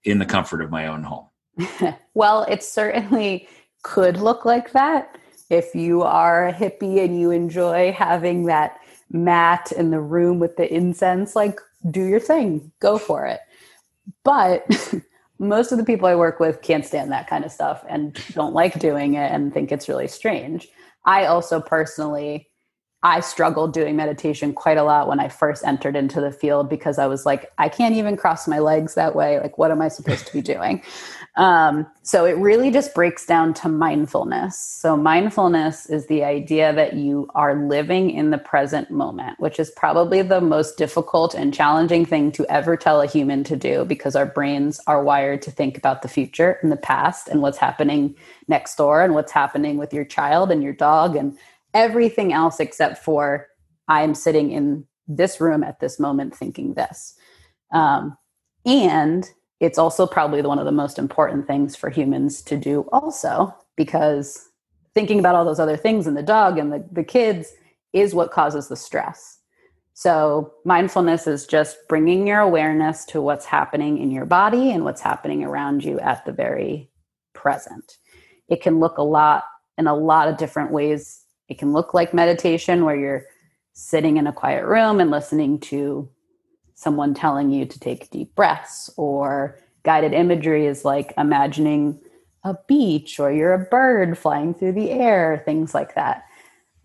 [0.05, 1.27] in the comfort of my own home?
[2.15, 3.49] well, it certainly
[3.83, 5.17] could look like that.
[5.49, 10.57] If you are a hippie and you enjoy having that mat in the room with
[10.57, 13.41] the incense, like do your thing, go for it.
[14.25, 14.67] But
[15.39, 18.55] most of the people I work with can't stand that kind of stuff and don't
[18.55, 20.69] like doing it and think it's really strange.
[21.05, 22.49] I also personally
[23.03, 26.99] I struggled doing meditation quite a lot when I first entered into the field because
[26.99, 29.39] I was like, I can't even cross my legs that way.
[29.39, 30.83] Like, what am I supposed to be doing?
[31.37, 34.59] Um, so it really just breaks down to mindfulness.
[34.59, 39.71] So, mindfulness is the idea that you are living in the present moment, which is
[39.71, 44.17] probably the most difficult and challenging thing to ever tell a human to do because
[44.17, 48.15] our brains are wired to think about the future and the past and what's happening
[48.49, 51.37] next door and what's happening with your child and your dog and
[51.75, 53.47] everything else except for
[53.89, 57.15] I'm sitting in this room at this moment thinking this.
[57.73, 58.17] Um,
[58.65, 59.29] and
[59.61, 64.49] it's also probably one of the most important things for humans to do also because
[64.95, 67.53] thinking about all those other things and the dog and the, the kids
[67.93, 69.39] is what causes the stress
[69.95, 75.01] so mindfulness is just bringing your awareness to what's happening in your body and what's
[75.01, 76.91] happening around you at the very
[77.33, 77.99] present
[78.49, 79.45] it can look a lot
[79.79, 83.25] in a lot of different ways it can look like meditation where you're
[83.75, 86.09] sitting in a quiet room and listening to
[86.75, 92.01] someone telling you to take deep breaths or guided imagery is like imagining
[92.45, 96.25] a beach or you're a bird flying through the air things like that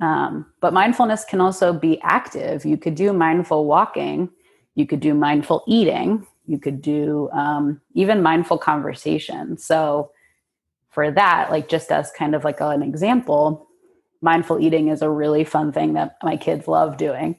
[0.02, 2.66] Um, but mindfulness can also be active.
[2.66, 4.30] You could do mindful walking,
[4.76, 9.58] you could do mindful eating, you could do um, even mindful conversation.
[9.58, 10.12] So,
[10.90, 13.68] for that, like just as kind of like an example,
[14.22, 17.36] mindful eating is a really fun thing that my kids love doing.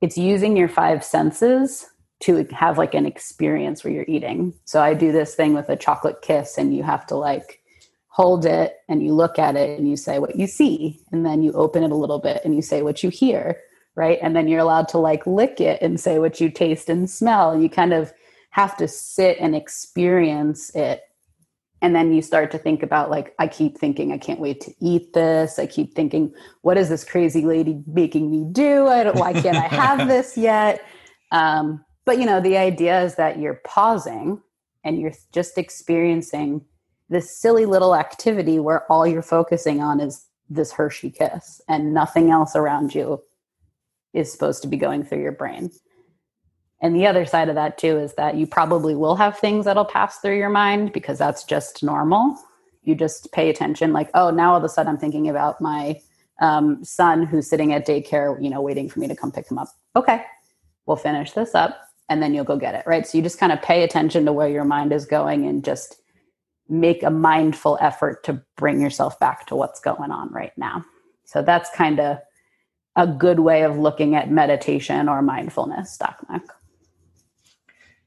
[0.00, 1.86] It's using your five senses
[2.20, 4.54] to have like an experience where you're eating.
[4.64, 7.60] So I do this thing with a chocolate kiss, and you have to like
[8.08, 11.42] hold it and you look at it and you say what you see, and then
[11.42, 13.60] you open it a little bit and you say what you hear,
[13.94, 14.18] right?
[14.20, 17.60] And then you're allowed to like lick it and say what you taste and smell.
[17.60, 18.12] You kind of
[18.50, 21.02] have to sit and experience it
[21.80, 24.72] and then you start to think about like i keep thinking i can't wait to
[24.80, 25.58] eat this.
[25.58, 28.86] I keep thinking what is this crazy lady making me do?
[28.86, 30.84] I don't why can't i have this yet?
[31.30, 34.40] Um, but you know the idea is that you're pausing
[34.84, 36.64] and you're just experiencing
[37.10, 42.30] this silly little activity where all you're focusing on is this hershey kiss and nothing
[42.30, 43.22] else around you
[44.14, 45.70] is supposed to be going through your brain
[46.80, 49.84] and the other side of that too is that you probably will have things that'll
[49.84, 52.38] pass through your mind because that's just normal.
[52.82, 56.00] You just pay attention, like, oh, now all of a sudden I'm thinking about my
[56.40, 59.58] um, son who's sitting at daycare, you know, waiting for me to come pick him
[59.58, 59.68] up.
[59.96, 60.24] Okay,
[60.86, 63.06] we'll finish this up and then you'll go get it, right?
[63.06, 65.96] So you just kind of pay attention to where your mind is going and just
[66.68, 70.84] make a mindful effort to bring yourself back to what's going on right now.
[71.24, 72.18] So that's kind of
[72.96, 76.57] a good way of looking at meditation or mindfulness, Doc Mok.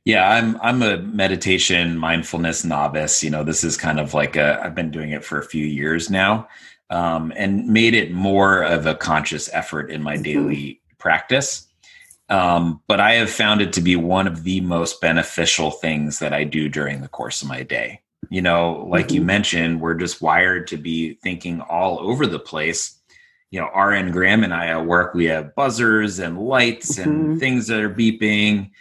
[0.04, 3.24] Yeah, I'm I'm a meditation mindfulness novice.
[3.24, 5.66] You know, this is kind of like a I've been doing it for a few
[5.66, 6.48] years now,
[6.90, 10.24] um, and made it more of a conscious effort in my mm-hmm.
[10.24, 11.68] daily practice.
[12.30, 16.34] Um, but I have found it to be one of the most beneficial things that
[16.34, 18.02] I do during the course of my day.
[18.30, 19.16] You know, like mm-hmm.
[19.16, 22.98] you mentioned, we're just wired to be thinking all over the place.
[23.52, 27.10] You know, RN Graham and I at work, we have buzzers and lights mm-hmm.
[27.10, 28.72] and things that are beeping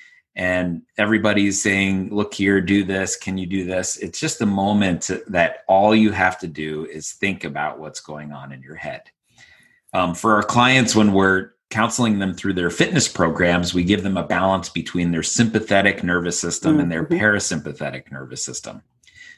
[0.40, 5.10] and everybody's saying look here do this can you do this it's just a moment
[5.28, 9.02] that all you have to do is think about what's going on in your head
[9.92, 14.16] um, for our clients when we're counseling them through their fitness programs we give them
[14.16, 16.80] a balance between their sympathetic nervous system mm-hmm.
[16.80, 17.22] and their mm-hmm.
[17.22, 18.80] parasympathetic nervous system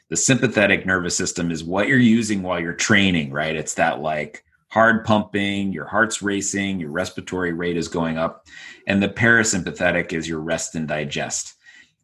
[0.09, 4.45] the sympathetic nervous system is what you're using while you're training right it's that like
[4.73, 8.47] hard pumping, your heart's racing, your respiratory rate is going up,
[8.87, 11.53] and the parasympathetic is your rest and digest.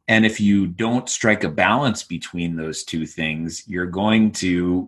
[0.07, 4.87] And if you don't strike a balance between those two things, you're going to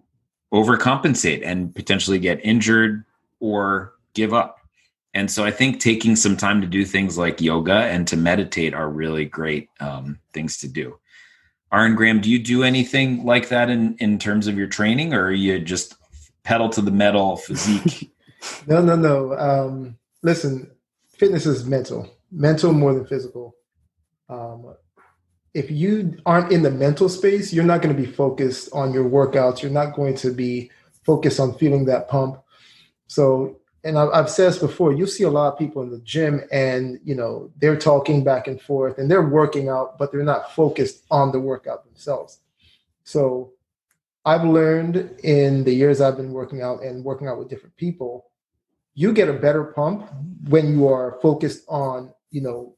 [0.53, 3.03] overcompensate and potentially get injured
[3.39, 4.59] or give up.
[5.15, 8.75] And so I think taking some time to do things like yoga and to meditate
[8.75, 10.99] are really great um, things to do.
[11.73, 15.25] RN Graham, do you do anything like that in, in terms of your training, or
[15.25, 15.95] are you just
[16.43, 18.11] pedal to the metal physique.
[18.67, 19.33] no, no, no.
[19.37, 20.71] Um, listen,
[21.17, 23.55] fitness is mental, mental more than physical.
[24.29, 24.75] Um,
[25.53, 29.03] if you aren't in the mental space, you're not going to be focused on your
[29.03, 29.61] workouts.
[29.61, 30.71] You're not going to be
[31.03, 32.41] focused on feeling that pump.
[33.07, 36.41] So, and I've said this before, you see a lot of people in the gym
[36.51, 40.53] and, you know, they're talking back and forth and they're working out, but they're not
[40.53, 42.39] focused on the workout themselves.
[43.03, 43.51] So
[44.25, 48.27] I've learned in the years I've been working out and working out with different people,
[48.93, 50.09] you get a better pump
[50.49, 52.75] when you are focused on, you know,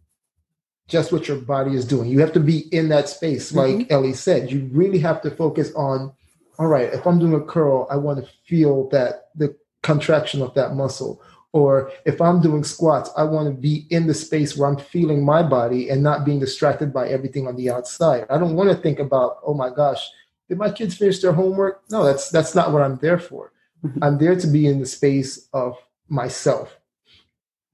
[0.88, 2.10] just what your body is doing.
[2.10, 3.94] You have to be in that space, like mm-hmm.
[3.94, 4.52] Ellie said.
[4.52, 6.14] You really have to focus on,
[6.60, 10.54] all right, if I'm doing a curl, I want to feel that the contraction of
[10.54, 11.22] that muscle.
[11.52, 15.24] Or if I'm doing squats, I want to be in the space where I'm feeling
[15.24, 18.26] my body and not being distracted by everything on the outside.
[18.30, 20.10] I don't want to think about, oh my gosh,
[20.50, 21.84] did my kids finish their homework?
[21.90, 23.52] No, that's that's not what I'm there for.
[23.84, 24.04] Mm-hmm.
[24.04, 25.78] I'm there to be in the space of
[26.10, 26.78] myself.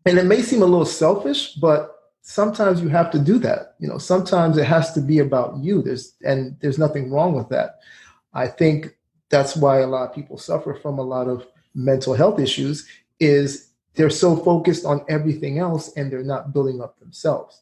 [0.05, 3.75] And it may seem a little selfish, but sometimes you have to do that.
[3.79, 5.81] You know, sometimes it has to be about you.
[5.81, 7.79] There's and there's nothing wrong with that.
[8.33, 8.95] I think
[9.29, 12.87] that's why a lot of people suffer from a lot of mental health issues
[13.19, 17.61] is they're so focused on everything else and they're not building up themselves.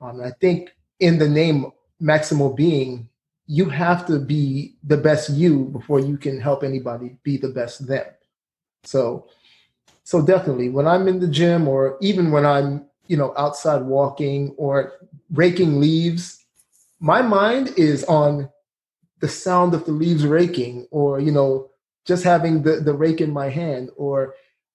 [0.00, 3.08] Um, I think in the name maximal being,
[3.50, 7.86] you have to be the best you before you can help anybody be the best
[7.86, 8.04] them.
[8.84, 9.26] So,
[10.04, 14.54] so definitely when I'm in the gym or even when I'm, you know, outside walking
[14.58, 14.92] or
[15.32, 16.44] raking leaves,
[17.00, 18.50] my mind is on
[19.20, 21.70] the sound of the leaves raking or, you know,
[22.04, 24.34] just having the, the rake in my hand or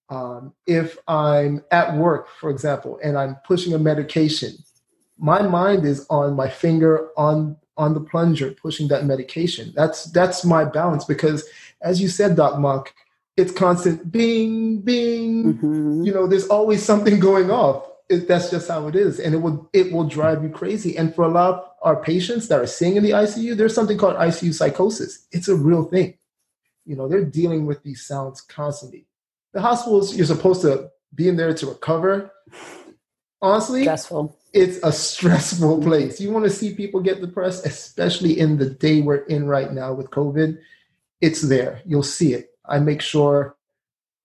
[0.09, 4.53] um, if I'm at work, for example, and I'm pushing a medication,
[5.19, 9.73] my mind is on my finger on on the plunger pushing that medication.
[9.75, 11.47] That's that's my balance because
[11.81, 12.93] as you said, Doc Mok,
[13.37, 15.55] it's constant bing, bing.
[15.55, 16.05] Mhm.
[16.05, 17.89] You know, there's always something going off.
[18.09, 20.97] It, that's just how it is, and it will it will drive you crazy.
[20.97, 23.97] And for a lot of our patients that are seeing in the ICU, there's something
[23.97, 25.25] called ICU psychosis.
[25.31, 26.15] It's a real thing.
[26.85, 29.07] You know, they're dealing with these sounds constantly.
[29.53, 32.31] The hospitals, you're supposed to be in there to recover.
[33.43, 34.37] Honestly, Stressful.
[34.53, 36.21] it's a stressful place.
[36.21, 39.93] You want to see people get depressed, especially in the day we're in right now
[39.93, 40.57] with COVID.
[41.19, 41.81] It's there.
[41.85, 42.51] You'll see it.
[42.65, 43.57] I make sure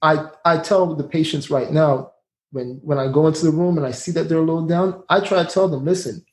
[0.02, 2.12] I I tell the patients right now
[2.52, 5.18] when when I go into the room and I see that they're little down, I
[5.18, 6.24] try to tell them, listen,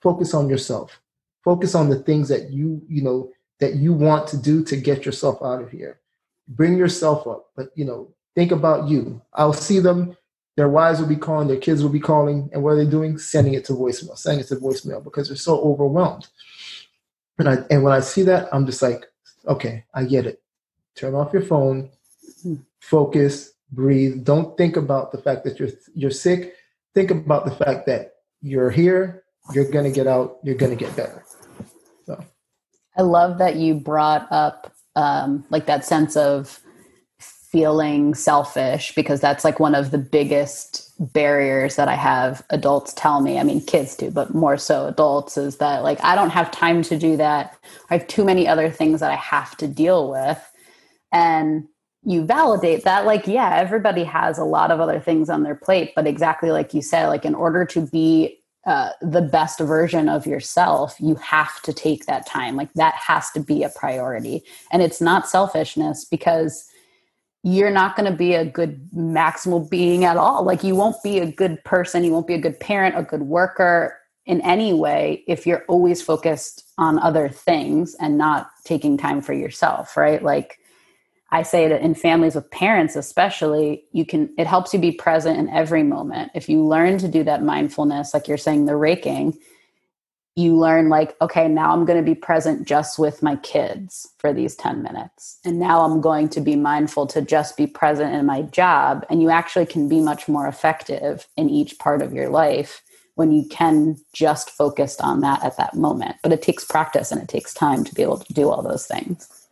[0.00, 1.00] focus on yourself.
[1.42, 5.04] Focus on the things that you, you know, that you want to do to get
[5.04, 5.98] yourself out of here.
[6.46, 9.20] Bring yourself up, but you know, think about you.
[9.34, 10.16] I'll see them
[10.58, 13.16] their wives will be calling, their kids will be calling, and what are they doing?
[13.16, 16.26] Sending it to voicemail, sending it to voicemail because they're so overwhelmed.
[17.38, 19.06] And I and when I see that, I'm just like,
[19.46, 20.42] okay, I get it.
[20.96, 21.90] Turn off your phone,
[22.80, 24.24] focus, breathe.
[24.24, 26.56] Don't think about the fact that you're you're sick.
[26.92, 29.22] Think about the fact that you're here,
[29.54, 31.24] you're gonna get out, you're gonna get better.
[32.04, 32.24] So
[32.96, 36.60] I love that you brought up um, like that sense of
[37.50, 43.20] feeling selfish because that's like one of the biggest barriers that I have adults tell
[43.22, 43.38] me.
[43.38, 46.82] I mean, kids do, but more so adults is that like I don't have time
[46.82, 47.56] to do that.
[47.90, 50.38] I have too many other things that I have to deal with.
[51.10, 51.66] And
[52.04, 55.92] you validate that like yeah everybody has a lot of other things on their plate
[55.96, 60.26] but exactly like you said like in order to be uh, the best version of
[60.26, 64.80] yourself you have to take that time like that has to be a priority and
[64.80, 66.68] it's not selfishness because
[67.42, 71.18] you're not going to be a good maximal being at all like you won't be
[71.18, 75.22] a good person you won't be a good parent a good worker in any way
[75.26, 80.58] if you're always focused on other things and not taking time for yourself right like
[81.30, 85.38] I say that in families with parents, especially, you can, it helps you be present
[85.38, 86.32] in every moment.
[86.34, 89.38] If you learn to do that mindfulness, like you're saying, the raking,
[90.38, 94.32] you learn, like, okay, now I'm going to be present just with my kids for
[94.32, 95.40] these 10 minutes.
[95.44, 99.04] And now I'm going to be mindful to just be present in my job.
[99.10, 102.82] And you actually can be much more effective in each part of your life
[103.16, 106.14] when you can just focus on that at that moment.
[106.22, 108.86] But it takes practice and it takes time to be able to do all those
[108.86, 109.48] things.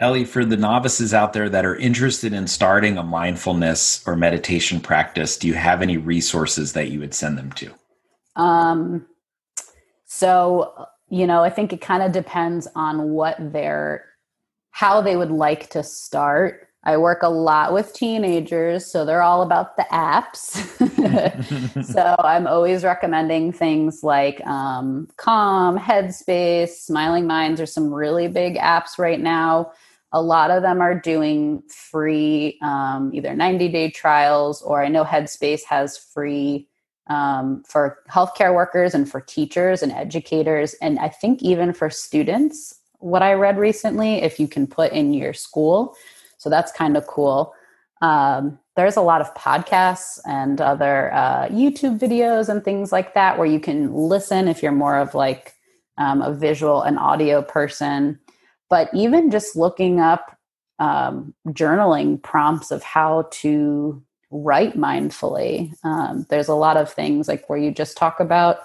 [0.00, 4.80] Ellie, for the novices out there that are interested in starting a mindfulness or meditation
[4.80, 7.74] practice, do you have any resources that you would send them to?
[8.36, 9.04] Um,
[10.12, 14.06] so, you know, I think it kind of depends on what their,
[14.72, 16.66] how they would like to start.
[16.82, 20.56] I work a lot with teenagers, so they're all about the apps.
[21.94, 28.56] so I'm always recommending things like um, Calm, Headspace, Smiling Minds are some really big
[28.56, 29.70] apps right now.
[30.10, 35.04] A lot of them are doing free, um, either 90 day trials, or I know
[35.04, 36.66] Headspace has free
[37.10, 40.74] um, for healthcare workers and for teachers and educators.
[40.80, 45.12] And I think even for students, what I read recently, if you can put in
[45.12, 45.96] your school.
[46.38, 47.52] So that's kind of cool.
[48.00, 53.36] Um, there's a lot of podcasts and other uh, YouTube videos and things like that
[53.36, 55.54] where you can listen if you're more of like
[55.98, 58.18] um, a visual and audio person.
[58.70, 60.38] But even just looking up
[60.78, 67.48] um, journaling prompts of how to write mindfully, um, there's a lot of things like
[67.48, 68.58] where you just talk about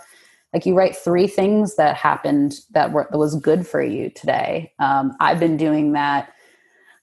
[0.54, 4.72] like you write three things that happened that were that was good for you today.
[4.80, 6.32] Um, I've been doing that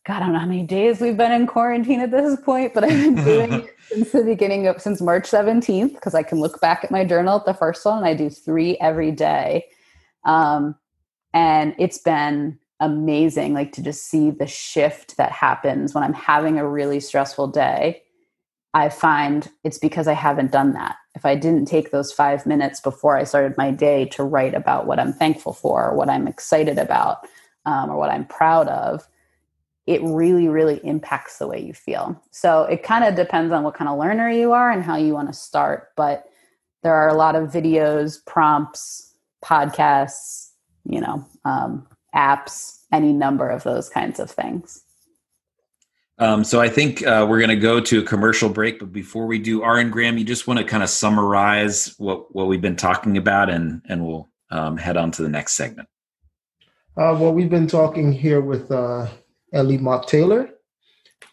[0.05, 2.83] God, I don't know how many days we've been in quarantine at this point, but
[2.83, 6.61] I've been doing it since the beginning of since March 17th because I can look
[6.61, 9.67] back at my journal at the first one and I do three every day.
[10.25, 10.75] Um,
[11.33, 16.59] and it's been amazing, like to just see the shift that happens when I'm having
[16.59, 18.03] a really stressful day.
[18.75, 20.97] I find it's because I haven't done that.
[21.14, 24.87] If I didn't take those five minutes before I started my day to write about
[24.87, 27.27] what I'm thankful for, or what I'm excited about,
[27.66, 29.07] um, or what I'm proud of,
[29.87, 32.20] it really, really impacts the way you feel.
[32.31, 35.12] So it kind of depends on what kind of learner you are and how you
[35.12, 35.91] want to start.
[35.97, 36.25] But
[36.83, 39.12] there are a lot of videos, prompts,
[39.45, 40.51] podcasts,
[40.85, 44.83] you know, um, apps, any number of those kinds of things.
[46.23, 49.27] Um, so I think uh, we're going to go to a commercial break, but before
[49.27, 52.77] we do, RN Graham, you just want to kind of summarize what what we've been
[52.77, 55.89] talking about, and and we'll um, head on to the next segment.
[56.97, 59.09] Uh, well, we've been talking here with uh,
[59.53, 60.51] Ellie Mok-Taylor,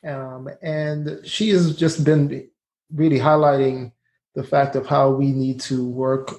[0.08, 2.50] um, and she has just been
[2.92, 3.92] really highlighting
[4.34, 6.32] the fact of how we need to work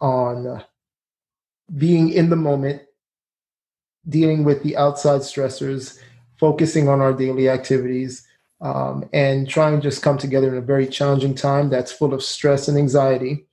[0.00, 0.62] on uh,
[1.76, 2.82] being in the moment,
[4.08, 5.98] dealing with the outside stressors,
[6.38, 8.26] focusing on our daily activities,
[8.60, 12.22] um, and trying to just come together in a very challenging time that's full of
[12.22, 13.46] stress and anxiety.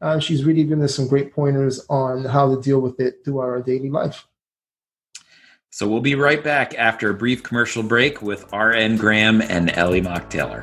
[0.00, 3.48] Uh, she's really given us some great pointers on how to deal with it throughout
[3.48, 4.26] our daily life.
[5.70, 8.96] So we'll be right back after a brief commercial break with R.N.
[8.96, 10.62] Graham and Ellie Mok-Taylor.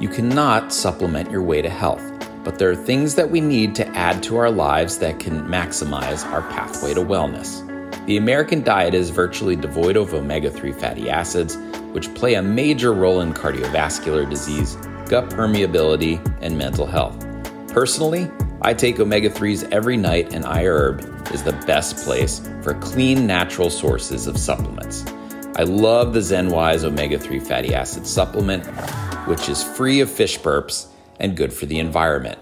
[0.00, 2.15] You cannot supplement your way to health,
[2.46, 6.24] but there are things that we need to add to our lives that can maximize
[6.30, 7.66] our pathway to wellness.
[8.06, 11.56] The American diet is virtually devoid of omega 3 fatty acids,
[11.90, 14.76] which play a major role in cardiovascular disease,
[15.08, 17.18] gut permeability, and mental health.
[17.66, 18.30] Personally,
[18.62, 23.70] I take omega 3s every night, and iHerb is the best place for clean, natural
[23.70, 25.04] sources of supplements.
[25.56, 28.64] I love the ZenWise omega 3 fatty acid supplement
[29.26, 30.86] which is free of fish burps
[31.20, 32.38] and good for the environment.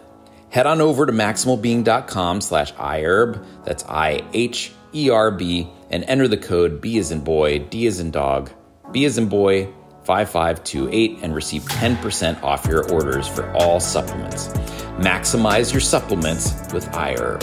[0.50, 7.10] Head on over to maximalbeing.com slash iherb, that's I-H-E-R-B, and enter the code B as
[7.10, 8.50] in boy, D as in dog,
[8.92, 9.72] B as in boy,
[10.04, 14.48] 5528 and receive 10% off your orders for all supplements.
[14.98, 17.42] Maximize your supplements with iHerb.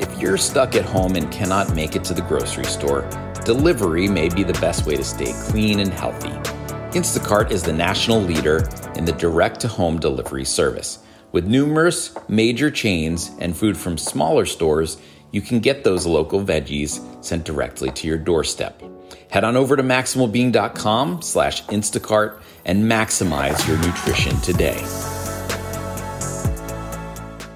[0.00, 3.08] If you're stuck at home and cannot make it to the grocery store,
[3.44, 6.55] delivery may be the best way to stay clean and healthy.
[6.96, 11.00] Instacart is the national leader in the direct to home delivery service.
[11.30, 14.96] With numerous major chains and food from smaller stores,
[15.30, 18.82] you can get those local veggies sent directly to your doorstep.
[19.30, 24.82] Head on over to maximalbeing.com slash Instacart and maximize your nutrition today.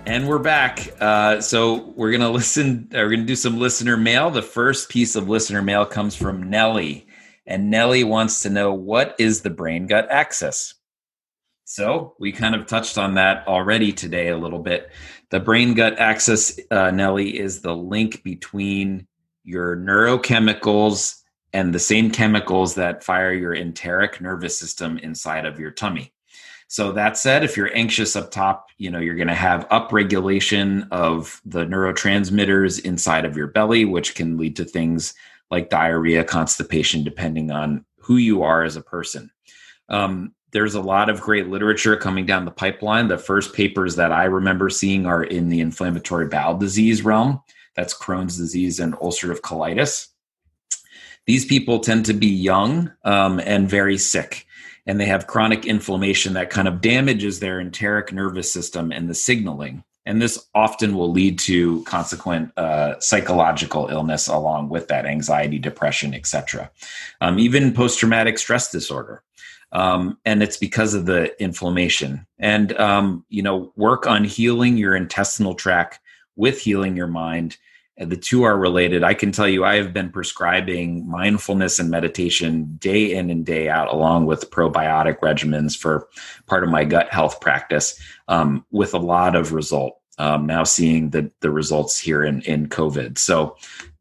[0.04, 0.92] And we're back.
[1.00, 2.90] Uh, so we're gonna listen.
[2.92, 4.30] We're gonna do some listener mail.
[4.30, 7.06] The first piece of listener mail comes from Nellie.
[7.50, 10.74] And Nellie wants to know what is the brain gut axis?
[11.64, 14.90] So we kind of touched on that already today a little bit.
[15.30, 19.08] The brain gut axis, uh, Nellie, is the link between
[19.42, 21.16] your neurochemicals
[21.52, 26.12] and the same chemicals that fire your enteric nervous system inside of your tummy.
[26.68, 30.86] So that said, if you're anxious up top, you know, you're going to have upregulation
[30.92, 35.14] of the neurotransmitters inside of your belly, which can lead to things
[35.50, 39.30] like diarrhea, constipation, depending on who you are as a person.
[39.88, 43.08] Um, there's a lot of great literature coming down the pipeline.
[43.08, 47.40] The first papers that I remember seeing are in the inflammatory bowel disease realm.
[47.76, 50.08] That's Crohn's disease and ulcerative colitis.
[51.26, 54.46] These people tend to be young um, and very sick,
[54.86, 59.14] and they have chronic inflammation that kind of damages their enteric nervous system and the
[59.14, 65.58] signaling and this often will lead to consequent uh, psychological illness along with that anxiety
[65.58, 66.70] depression etc
[67.20, 69.22] um, even post-traumatic stress disorder.
[69.72, 72.26] Um, and it's because of the inflammation.
[72.40, 76.00] And um, you know work on healing your intestinal tract
[76.36, 77.56] with healing your mind
[78.00, 82.76] the two are related i can tell you i have been prescribing mindfulness and meditation
[82.78, 86.08] day in and day out along with probiotic regimens for
[86.46, 91.10] part of my gut health practice um, with a lot of result um, now seeing
[91.10, 93.16] the the results here in in COVID.
[93.16, 93.56] So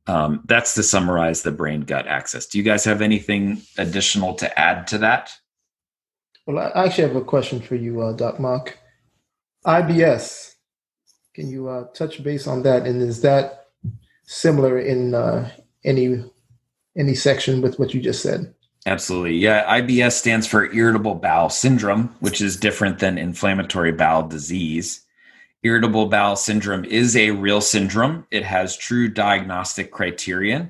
[0.05, 2.45] um, that's to summarize the brain gut axis.
[2.45, 5.31] Do you guys have anything additional to add to that?
[6.45, 8.77] Well, I actually have a question for you, uh, Doc Mok.
[9.65, 10.55] IBS.
[11.35, 12.85] Can you uh, touch base on that?
[12.85, 13.58] And is that
[14.29, 15.49] similar in uh,
[15.83, 16.23] any
[16.97, 18.53] any section with what you just said?
[18.85, 19.35] Absolutely.
[19.35, 19.79] Yeah.
[19.79, 25.05] IBS stands for irritable bowel syndrome, which is different than inflammatory bowel disease
[25.63, 28.25] irritable bowel syndrome is a real syndrome.
[28.31, 30.69] It has true diagnostic criterion.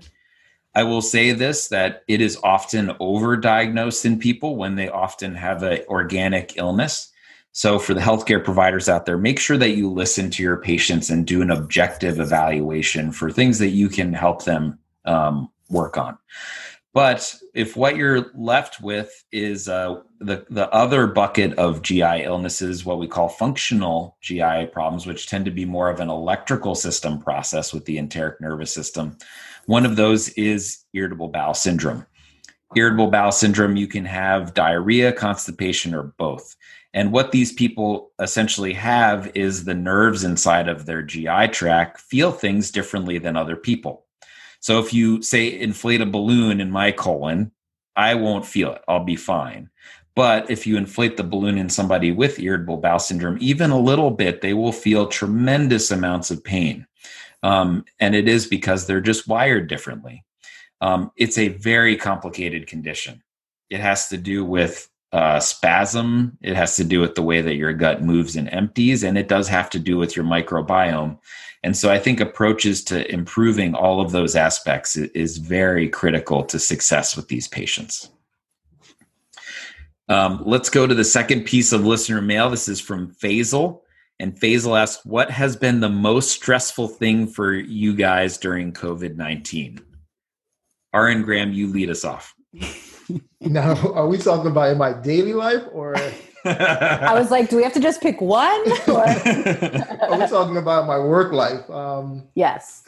[0.76, 5.64] I will say this that it is often overdiagnosed in people when they often have
[5.64, 7.12] an organic illness.
[7.52, 11.10] So, for the healthcare providers out there, make sure that you listen to your patients
[11.10, 16.18] and do an objective evaluation for things that you can help them um, work on.
[16.94, 22.84] But if what you're left with is uh, the the other bucket of GI illnesses,
[22.84, 27.20] what we call functional GI problems, which tend to be more of an electrical system
[27.20, 29.18] process with the enteric nervous system,
[29.66, 32.06] one of those is irritable bowel syndrome.
[32.76, 36.56] Irritable bowel syndrome, you can have diarrhea, constipation, or both.
[36.94, 42.32] And what these people essentially have is the nerves inside of their GI tract feel
[42.32, 44.06] things differently than other people.
[44.60, 47.52] So if you say inflate a balloon in my colon,
[47.96, 48.82] I won't feel it.
[48.88, 49.70] I'll be fine.
[50.16, 54.12] But if you inflate the balloon in somebody with irritable bowel syndrome, even a little
[54.12, 56.88] bit, they will feel tremendous amounts of pain.
[57.44, 60.26] Um, and it is because they're just wired differently.
[60.82, 63.24] Um, it's a very complicated condition.
[63.70, 67.56] It has to do with uh, spasm, it has to do with the way that
[67.56, 71.18] your gut moves and empties, and it does have to do with your microbiome.
[71.64, 76.60] And so I think approaches to improving all of those aspects is very critical to
[76.60, 78.10] success with these patients.
[80.08, 82.50] Um, let's go to the second piece of listener mail.
[82.50, 83.82] This is from Faisel.
[84.20, 89.16] And Faisel asks, What has been the most stressful thing for you guys during COVID
[89.16, 89.82] 19?
[90.94, 92.34] RN Graham, you lead us off.
[93.42, 95.96] now, are we talking about in my daily life or?
[96.46, 98.62] I was like, do we have to just pick one?
[98.88, 99.06] Or...
[99.06, 101.70] are we talking about my work life?
[101.70, 102.84] Um, yes.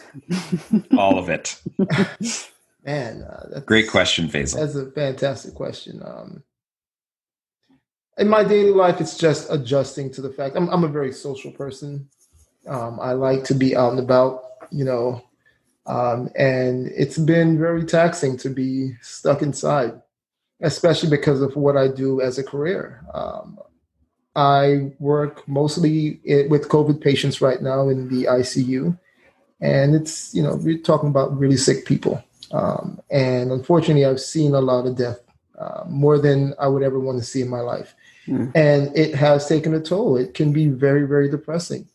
[0.97, 1.61] All of it.
[2.85, 4.55] Man, uh, great question, Faisel.
[4.55, 6.01] That's a fantastic question.
[6.03, 6.43] Um,
[8.17, 11.51] in my daily life, it's just adjusting to the fact I'm, I'm a very social
[11.51, 12.09] person.
[12.67, 15.23] Um, I like to be out and about, you know,
[15.85, 19.99] um, and it's been very taxing to be stuck inside,
[20.61, 23.03] especially because of what I do as a career.
[23.13, 23.59] Um,
[24.35, 28.97] I work mostly with COVID patients right now in the ICU,
[29.59, 34.53] and it's you know we're talking about really sick people, um, and unfortunately, I've seen
[34.53, 35.19] a lot of death,
[35.59, 37.93] uh, more than I would ever want to see in my life,
[38.25, 38.49] mm.
[38.55, 40.15] and it has taken a toll.
[40.15, 41.89] It can be very very depressing.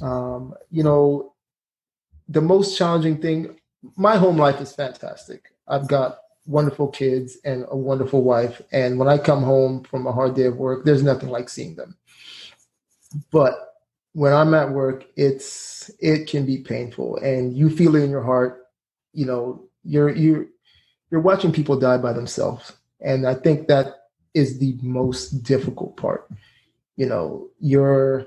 [0.00, 1.34] Um, you know,
[2.28, 3.58] the most challenging thing,
[3.96, 5.50] my home life is fantastic.
[5.66, 8.60] I've got wonderful kids and a wonderful wife.
[8.72, 11.74] And when I come home from a hard day of work, there's nothing like seeing
[11.74, 11.96] them.
[13.30, 13.54] But
[14.12, 18.22] when I'm at work, it's it can be painful and you feel it in your
[18.22, 18.66] heart.
[19.12, 20.46] You know, you're you're
[21.10, 22.72] you're watching people die by themselves.
[23.00, 23.94] And I think that
[24.34, 26.28] is the most difficult part.
[26.96, 28.26] You know, you're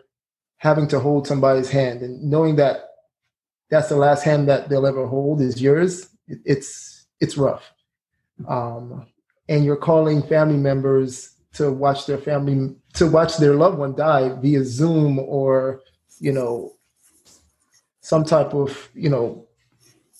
[0.57, 2.89] having to hold somebody's hand and knowing that
[3.69, 6.09] that's the last hand that they'll ever hold is yours.
[6.27, 7.71] It's it's rough,
[8.47, 9.05] um,
[9.49, 14.29] and you're calling family members to watch their family to watch their loved one die
[14.39, 15.81] via Zoom or
[16.19, 16.73] you know
[18.01, 19.47] some type of you know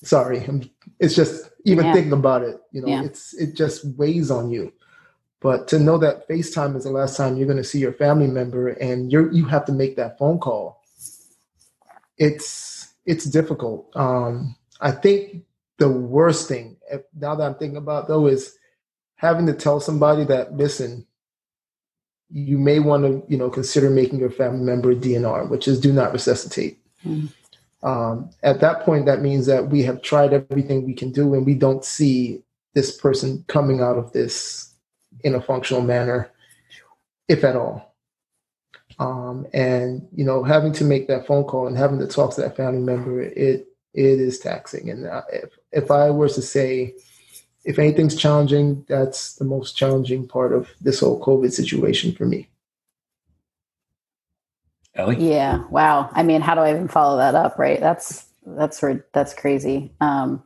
[0.04, 0.48] sorry
[1.00, 1.94] it's just even yeah.
[1.94, 3.04] thinking about it you know yeah.
[3.04, 4.72] it's it just weighs on you
[5.40, 8.28] but to know that facetime is the last time you're going to see your family
[8.28, 10.82] member and you're you have to make that phone call
[12.18, 13.90] it's it's difficult.
[13.96, 15.44] Um, I think
[15.78, 18.58] the worst thing if, now that I'm thinking about though is
[19.16, 21.06] having to tell somebody that listen,
[22.30, 25.80] you may want to you know consider making your family member a DNR, which is
[25.80, 26.80] do not resuscitate.
[27.06, 27.30] Mm.
[27.84, 31.46] Um, at that point, that means that we have tried everything we can do, and
[31.46, 34.74] we don't see this person coming out of this
[35.24, 36.32] in a functional manner,
[37.28, 37.96] if at all.
[39.00, 42.42] Um, and you know, having to make that phone call and having to talk to
[42.42, 43.67] that family member, it
[43.98, 44.90] it is taxing.
[44.90, 46.94] And if if I were to say,
[47.66, 52.48] if anything's challenging, that's the most challenging part of this whole COVID situation for me.
[54.94, 55.18] Ellie?
[55.18, 55.64] Yeah.
[55.70, 56.10] Wow.
[56.14, 57.58] I mean, how do I even follow that up?
[57.58, 57.80] Right.
[57.80, 58.84] That's that's
[59.14, 59.94] that's crazy.
[60.00, 60.44] Um,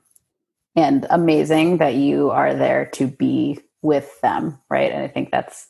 [0.76, 4.58] and amazing that you are there to be with them.
[4.70, 4.92] Right.
[4.92, 5.68] And I think that's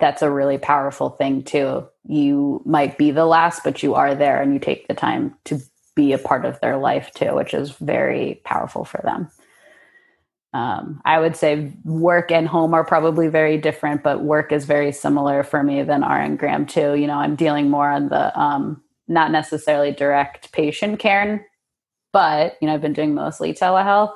[0.00, 1.86] that's a really powerful thing too.
[2.04, 5.60] You might be the last, but you are there and you take the time to
[5.98, 9.28] be a part of their life too, which is very powerful for them.
[10.54, 14.92] Um, I would say work and home are probably very different, but work is very
[14.92, 16.94] similar for me than RN Graham too.
[16.94, 21.46] You know, I'm dealing more on the um, not necessarily direct patient care,
[22.12, 24.14] but you know, I've been doing mostly telehealth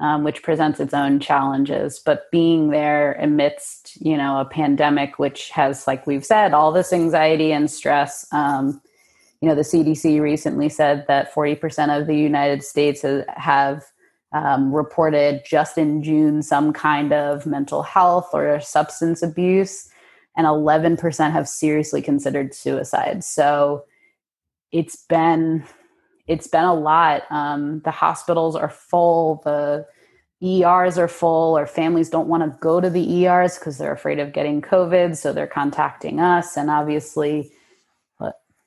[0.00, 2.00] um, which presents its own challenges.
[2.04, 6.92] But being there amidst, you know, a pandemic, which has, like we've said, all this
[6.92, 8.26] anxiety and stress.
[8.32, 8.80] Um,
[9.44, 13.84] you know, the CDC recently said that 40% of the United States have
[14.32, 19.90] um, reported just in June some kind of mental health or substance abuse,
[20.34, 23.22] and 11% have seriously considered suicide.
[23.22, 23.84] So
[24.72, 25.62] it's been
[26.26, 27.24] it's been a lot.
[27.30, 29.84] Um, the hospitals are full, the
[30.42, 34.18] ERs are full, or families don't want to go to the ERs because they're afraid
[34.18, 35.18] of getting COVID.
[35.18, 36.56] So they're contacting us.
[36.56, 37.52] And obviously,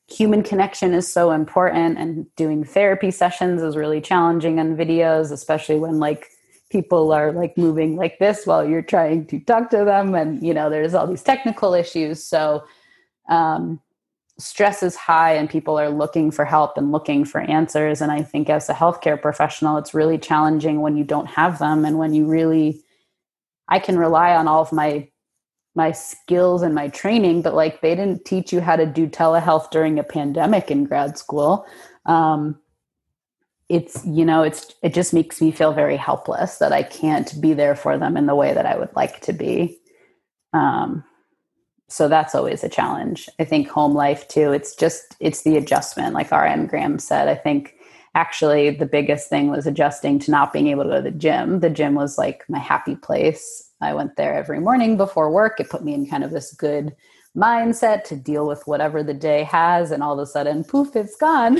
[0.07, 1.97] human connection is so important.
[1.97, 6.27] And doing therapy sessions is really challenging on videos, especially when like
[6.69, 10.15] people are like moving like this while you're trying to talk to them.
[10.15, 12.23] And, you know, there's all these technical issues.
[12.23, 12.65] So,
[13.29, 13.81] um,
[14.39, 18.01] stress is high and people are looking for help and looking for answers.
[18.01, 21.85] And I think as a healthcare professional, it's really challenging when you don't have them
[21.85, 22.83] and when you really,
[23.67, 25.09] I can rely on all of my
[25.77, 29.69] my skills and my training, but like they didn't teach you how to do telehealth
[29.69, 31.67] during a pandemic in grad school.
[32.07, 32.59] Um,
[33.69, 37.53] it's you know it's it just makes me feel very helpless that I can't be
[37.53, 39.77] there for them in the way that I would like to be.
[40.51, 41.03] Um,
[41.89, 43.29] so that's always a challenge.
[43.39, 44.51] I think home life too.
[44.51, 47.27] It's just it's the adjustment, like RN Graham said.
[47.27, 47.75] I think
[48.15, 51.59] actually the biggest thing was adjusting to not being able to go to the gym.
[51.59, 53.66] The gym was like my happy place.
[53.81, 55.59] I went there every morning before work.
[55.59, 56.95] It put me in kind of this good
[57.35, 61.15] mindset to deal with whatever the day has, and all of a sudden, poof, it's
[61.15, 61.59] gone.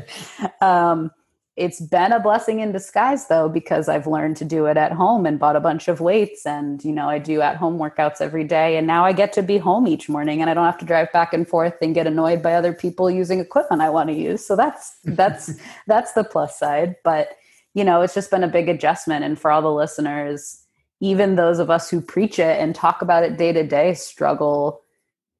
[0.60, 1.10] um,
[1.58, 5.26] it's been a blessing in disguise though because i've learned to do it at home
[5.26, 8.44] and bought a bunch of weights and you know i do at home workouts every
[8.44, 10.86] day and now i get to be home each morning and i don't have to
[10.86, 14.14] drive back and forth and get annoyed by other people using equipment i want to
[14.14, 15.52] use so that's that's
[15.88, 17.30] that's the plus side but
[17.74, 20.64] you know it's just been a big adjustment and for all the listeners
[21.00, 24.82] even those of us who preach it and talk about it day to day struggle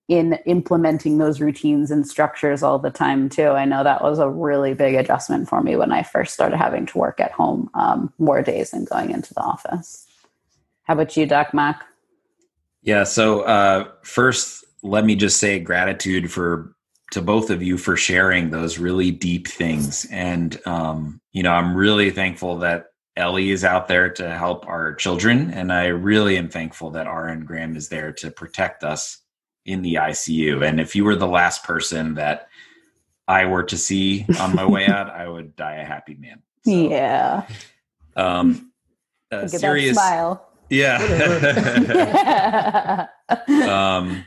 [0.09, 3.49] in implementing those routines and structures all the time too.
[3.49, 6.87] I know that was a really big adjustment for me when I first started having
[6.87, 10.07] to work at home um, more days than going into the office.
[10.85, 11.85] How about you, Doc Mok?
[12.83, 13.05] Yeah.
[13.05, 16.75] So uh, first, let me just say gratitude for
[17.11, 21.75] to both of you for sharing those really deep things, and um, you know, I'm
[21.75, 22.87] really thankful that
[23.19, 27.45] Ellie is out there to help our children, and I really am thankful that RN
[27.45, 29.19] Graham is there to protect us
[29.67, 30.67] in the ICU.
[30.67, 32.49] And if you were the last person that
[33.27, 36.43] I were to see on my way out, I would die a happy man.
[36.65, 37.47] So, yeah.
[38.17, 38.73] Um,
[39.31, 40.49] a serious smile.
[40.71, 40.99] Yeah.
[43.69, 44.25] um,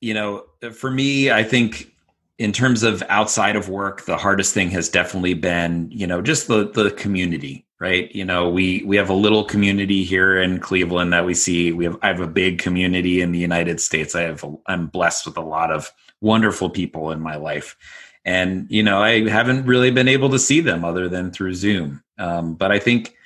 [0.00, 1.94] you know, for me, I think
[2.38, 6.48] in terms of outside of work, the hardest thing has definitely been, you know, just
[6.48, 8.14] the the community, right?
[8.14, 11.72] You know, we we have a little community here in Cleveland that we see.
[11.72, 14.14] We have I have a big community in the United States.
[14.14, 17.76] I have I'm blessed with a lot of wonderful people in my life,
[18.24, 22.04] and you know, I haven't really been able to see them other than through Zoom.
[22.18, 23.16] Um, but I think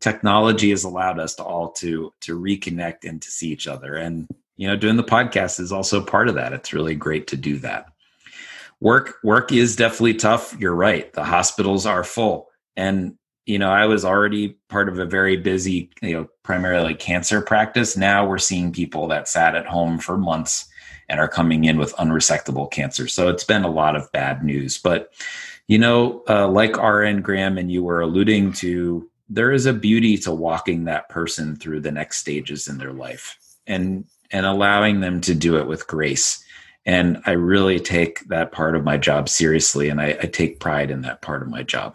[0.00, 4.26] technology has allowed us to all to to reconnect and to see each other, and
[4.56, 6.54] you know, doing the podcast is also part of that.
[6.54, 7.88] It's really great to do that
[8.78, 13.16] work work is definitely tough you're right the hospitals are full and
[13.46, 17.96] you know i was already part of a very busy you know primarily cancer practice.
[17.96, 20.66] Now we're seeing people that sat at home for months
[21.08, 23.08] and are coming in with unresectable cancer.
[23.08, 24.78] So it's been a lot of bad news.
[24.78, 25.12] But
[25.66, 30.16] you know uh, like rn graham and you were alluding to there is a beauty
[30.18, 33.36] to walking that person through the next stages in their life
[33.66, 36.44] and and allowing them to do it with grace.
[36.84, 40.92] And I really take that part of my job seriously, and I, I take pride
[40.92, 41.94] in that part of my job.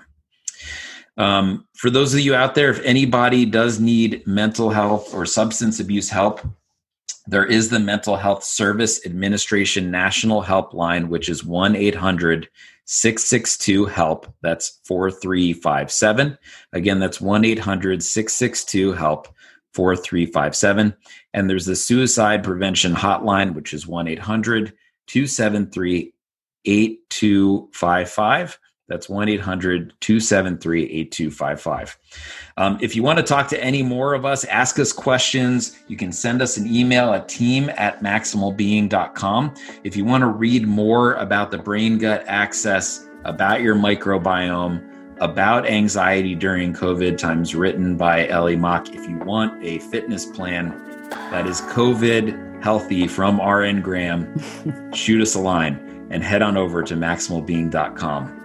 [1.18, 5.80] Um, for those of you out there, if anybody does need mental health or substance
[5.80, 6.42] abuse help,
[7.28, 12.50] there is the Mental Health Service Administration National Helpline, which is 1 800
[12.86, 14.34] 662 HELP.
[14.42, 16.38] That's 4357.
[16.74, 19.28] Again, that's 1 800 662 HELP.
[19.74, 20.94] 4357.
[21.34, 24.74] And there's the suicide prevention hotline, which is 1 800
[25.08, 26.14] 273
[26.66, 28.60] 8255.
[28.92, 31.98] That's 1 800 273 8255.
[32.58, 35.96] Um, if you want to talk to any more of us, ask us questions, you
[35.96, 39.54] can send us an email at team at maximalbeing.com.
[39.86, 44.86] If you want to read more about the brain gut axis, about your microbiome,
[45.22, 48.90] about anxiety during COVID times written by Ellie Mok.
[48.90, 50.70] If you want a fitness plan
[51.32, 56.84] that is COVID healthy from RN Graham, shoot us a line and head on over
[56.84, 58.41] to maximalbeing.com.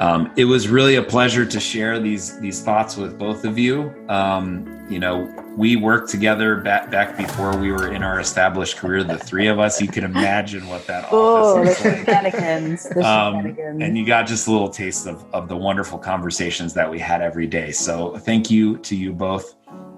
[0.00, 3.94] Um, it was really a pleasure to share these these thoughts with both of you.
[4.08, 9.04] Um, you know, we worked together back back before we were in our established career.
[9.04, 13.56] The three of us, you can imagine what that oh, office the shenanigans, the um,
[13.58, 17.22] and you got just a little taste of, of the wonderful conversations that we had
[17.22, 17.70] every day.
[17.70, 19.54] So thank you to you both.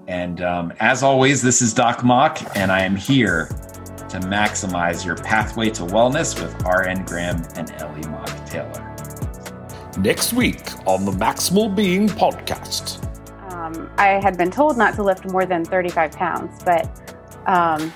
[0.07, 3.47] And um, as always, this is Doc Mok, and I am here
[4.09, 8.86] to maximize your pathway to wellness with RN Graham and Ellie Mok-Taylor.
[9.97, 13.03] Next week on the Maximal Being Podcast.
[13.51, 17.17] Um, I had been told not to lift more than 35 pounds, but
[17.47, 17.91] um,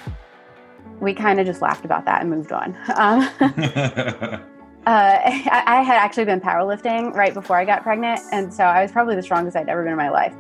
[1.00, 2.76] we kind of just laughed about that and moved on.
[2.96, 4.40] Um, uh,
[4.88, 8.92] I, I, had actually been powerlifting right before I got pregnant, and so I was
[8.92, 10.34] probably the strongest I'd ever been in my life.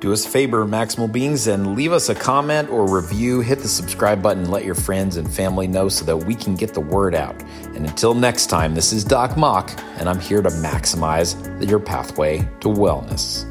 [0.00, 3.42] Do us a favor, Maximal Beings, and leave us a comment or review.
[3.42, 6.72] Hit the subscribe button let your friends and family know so that we can get
[6.72, 7.38] the word out.
[7.74, 11.36] And until next time, this is Doc Mok, and I'm here to maximize
[11.68, 13.49] your pathway to wellness.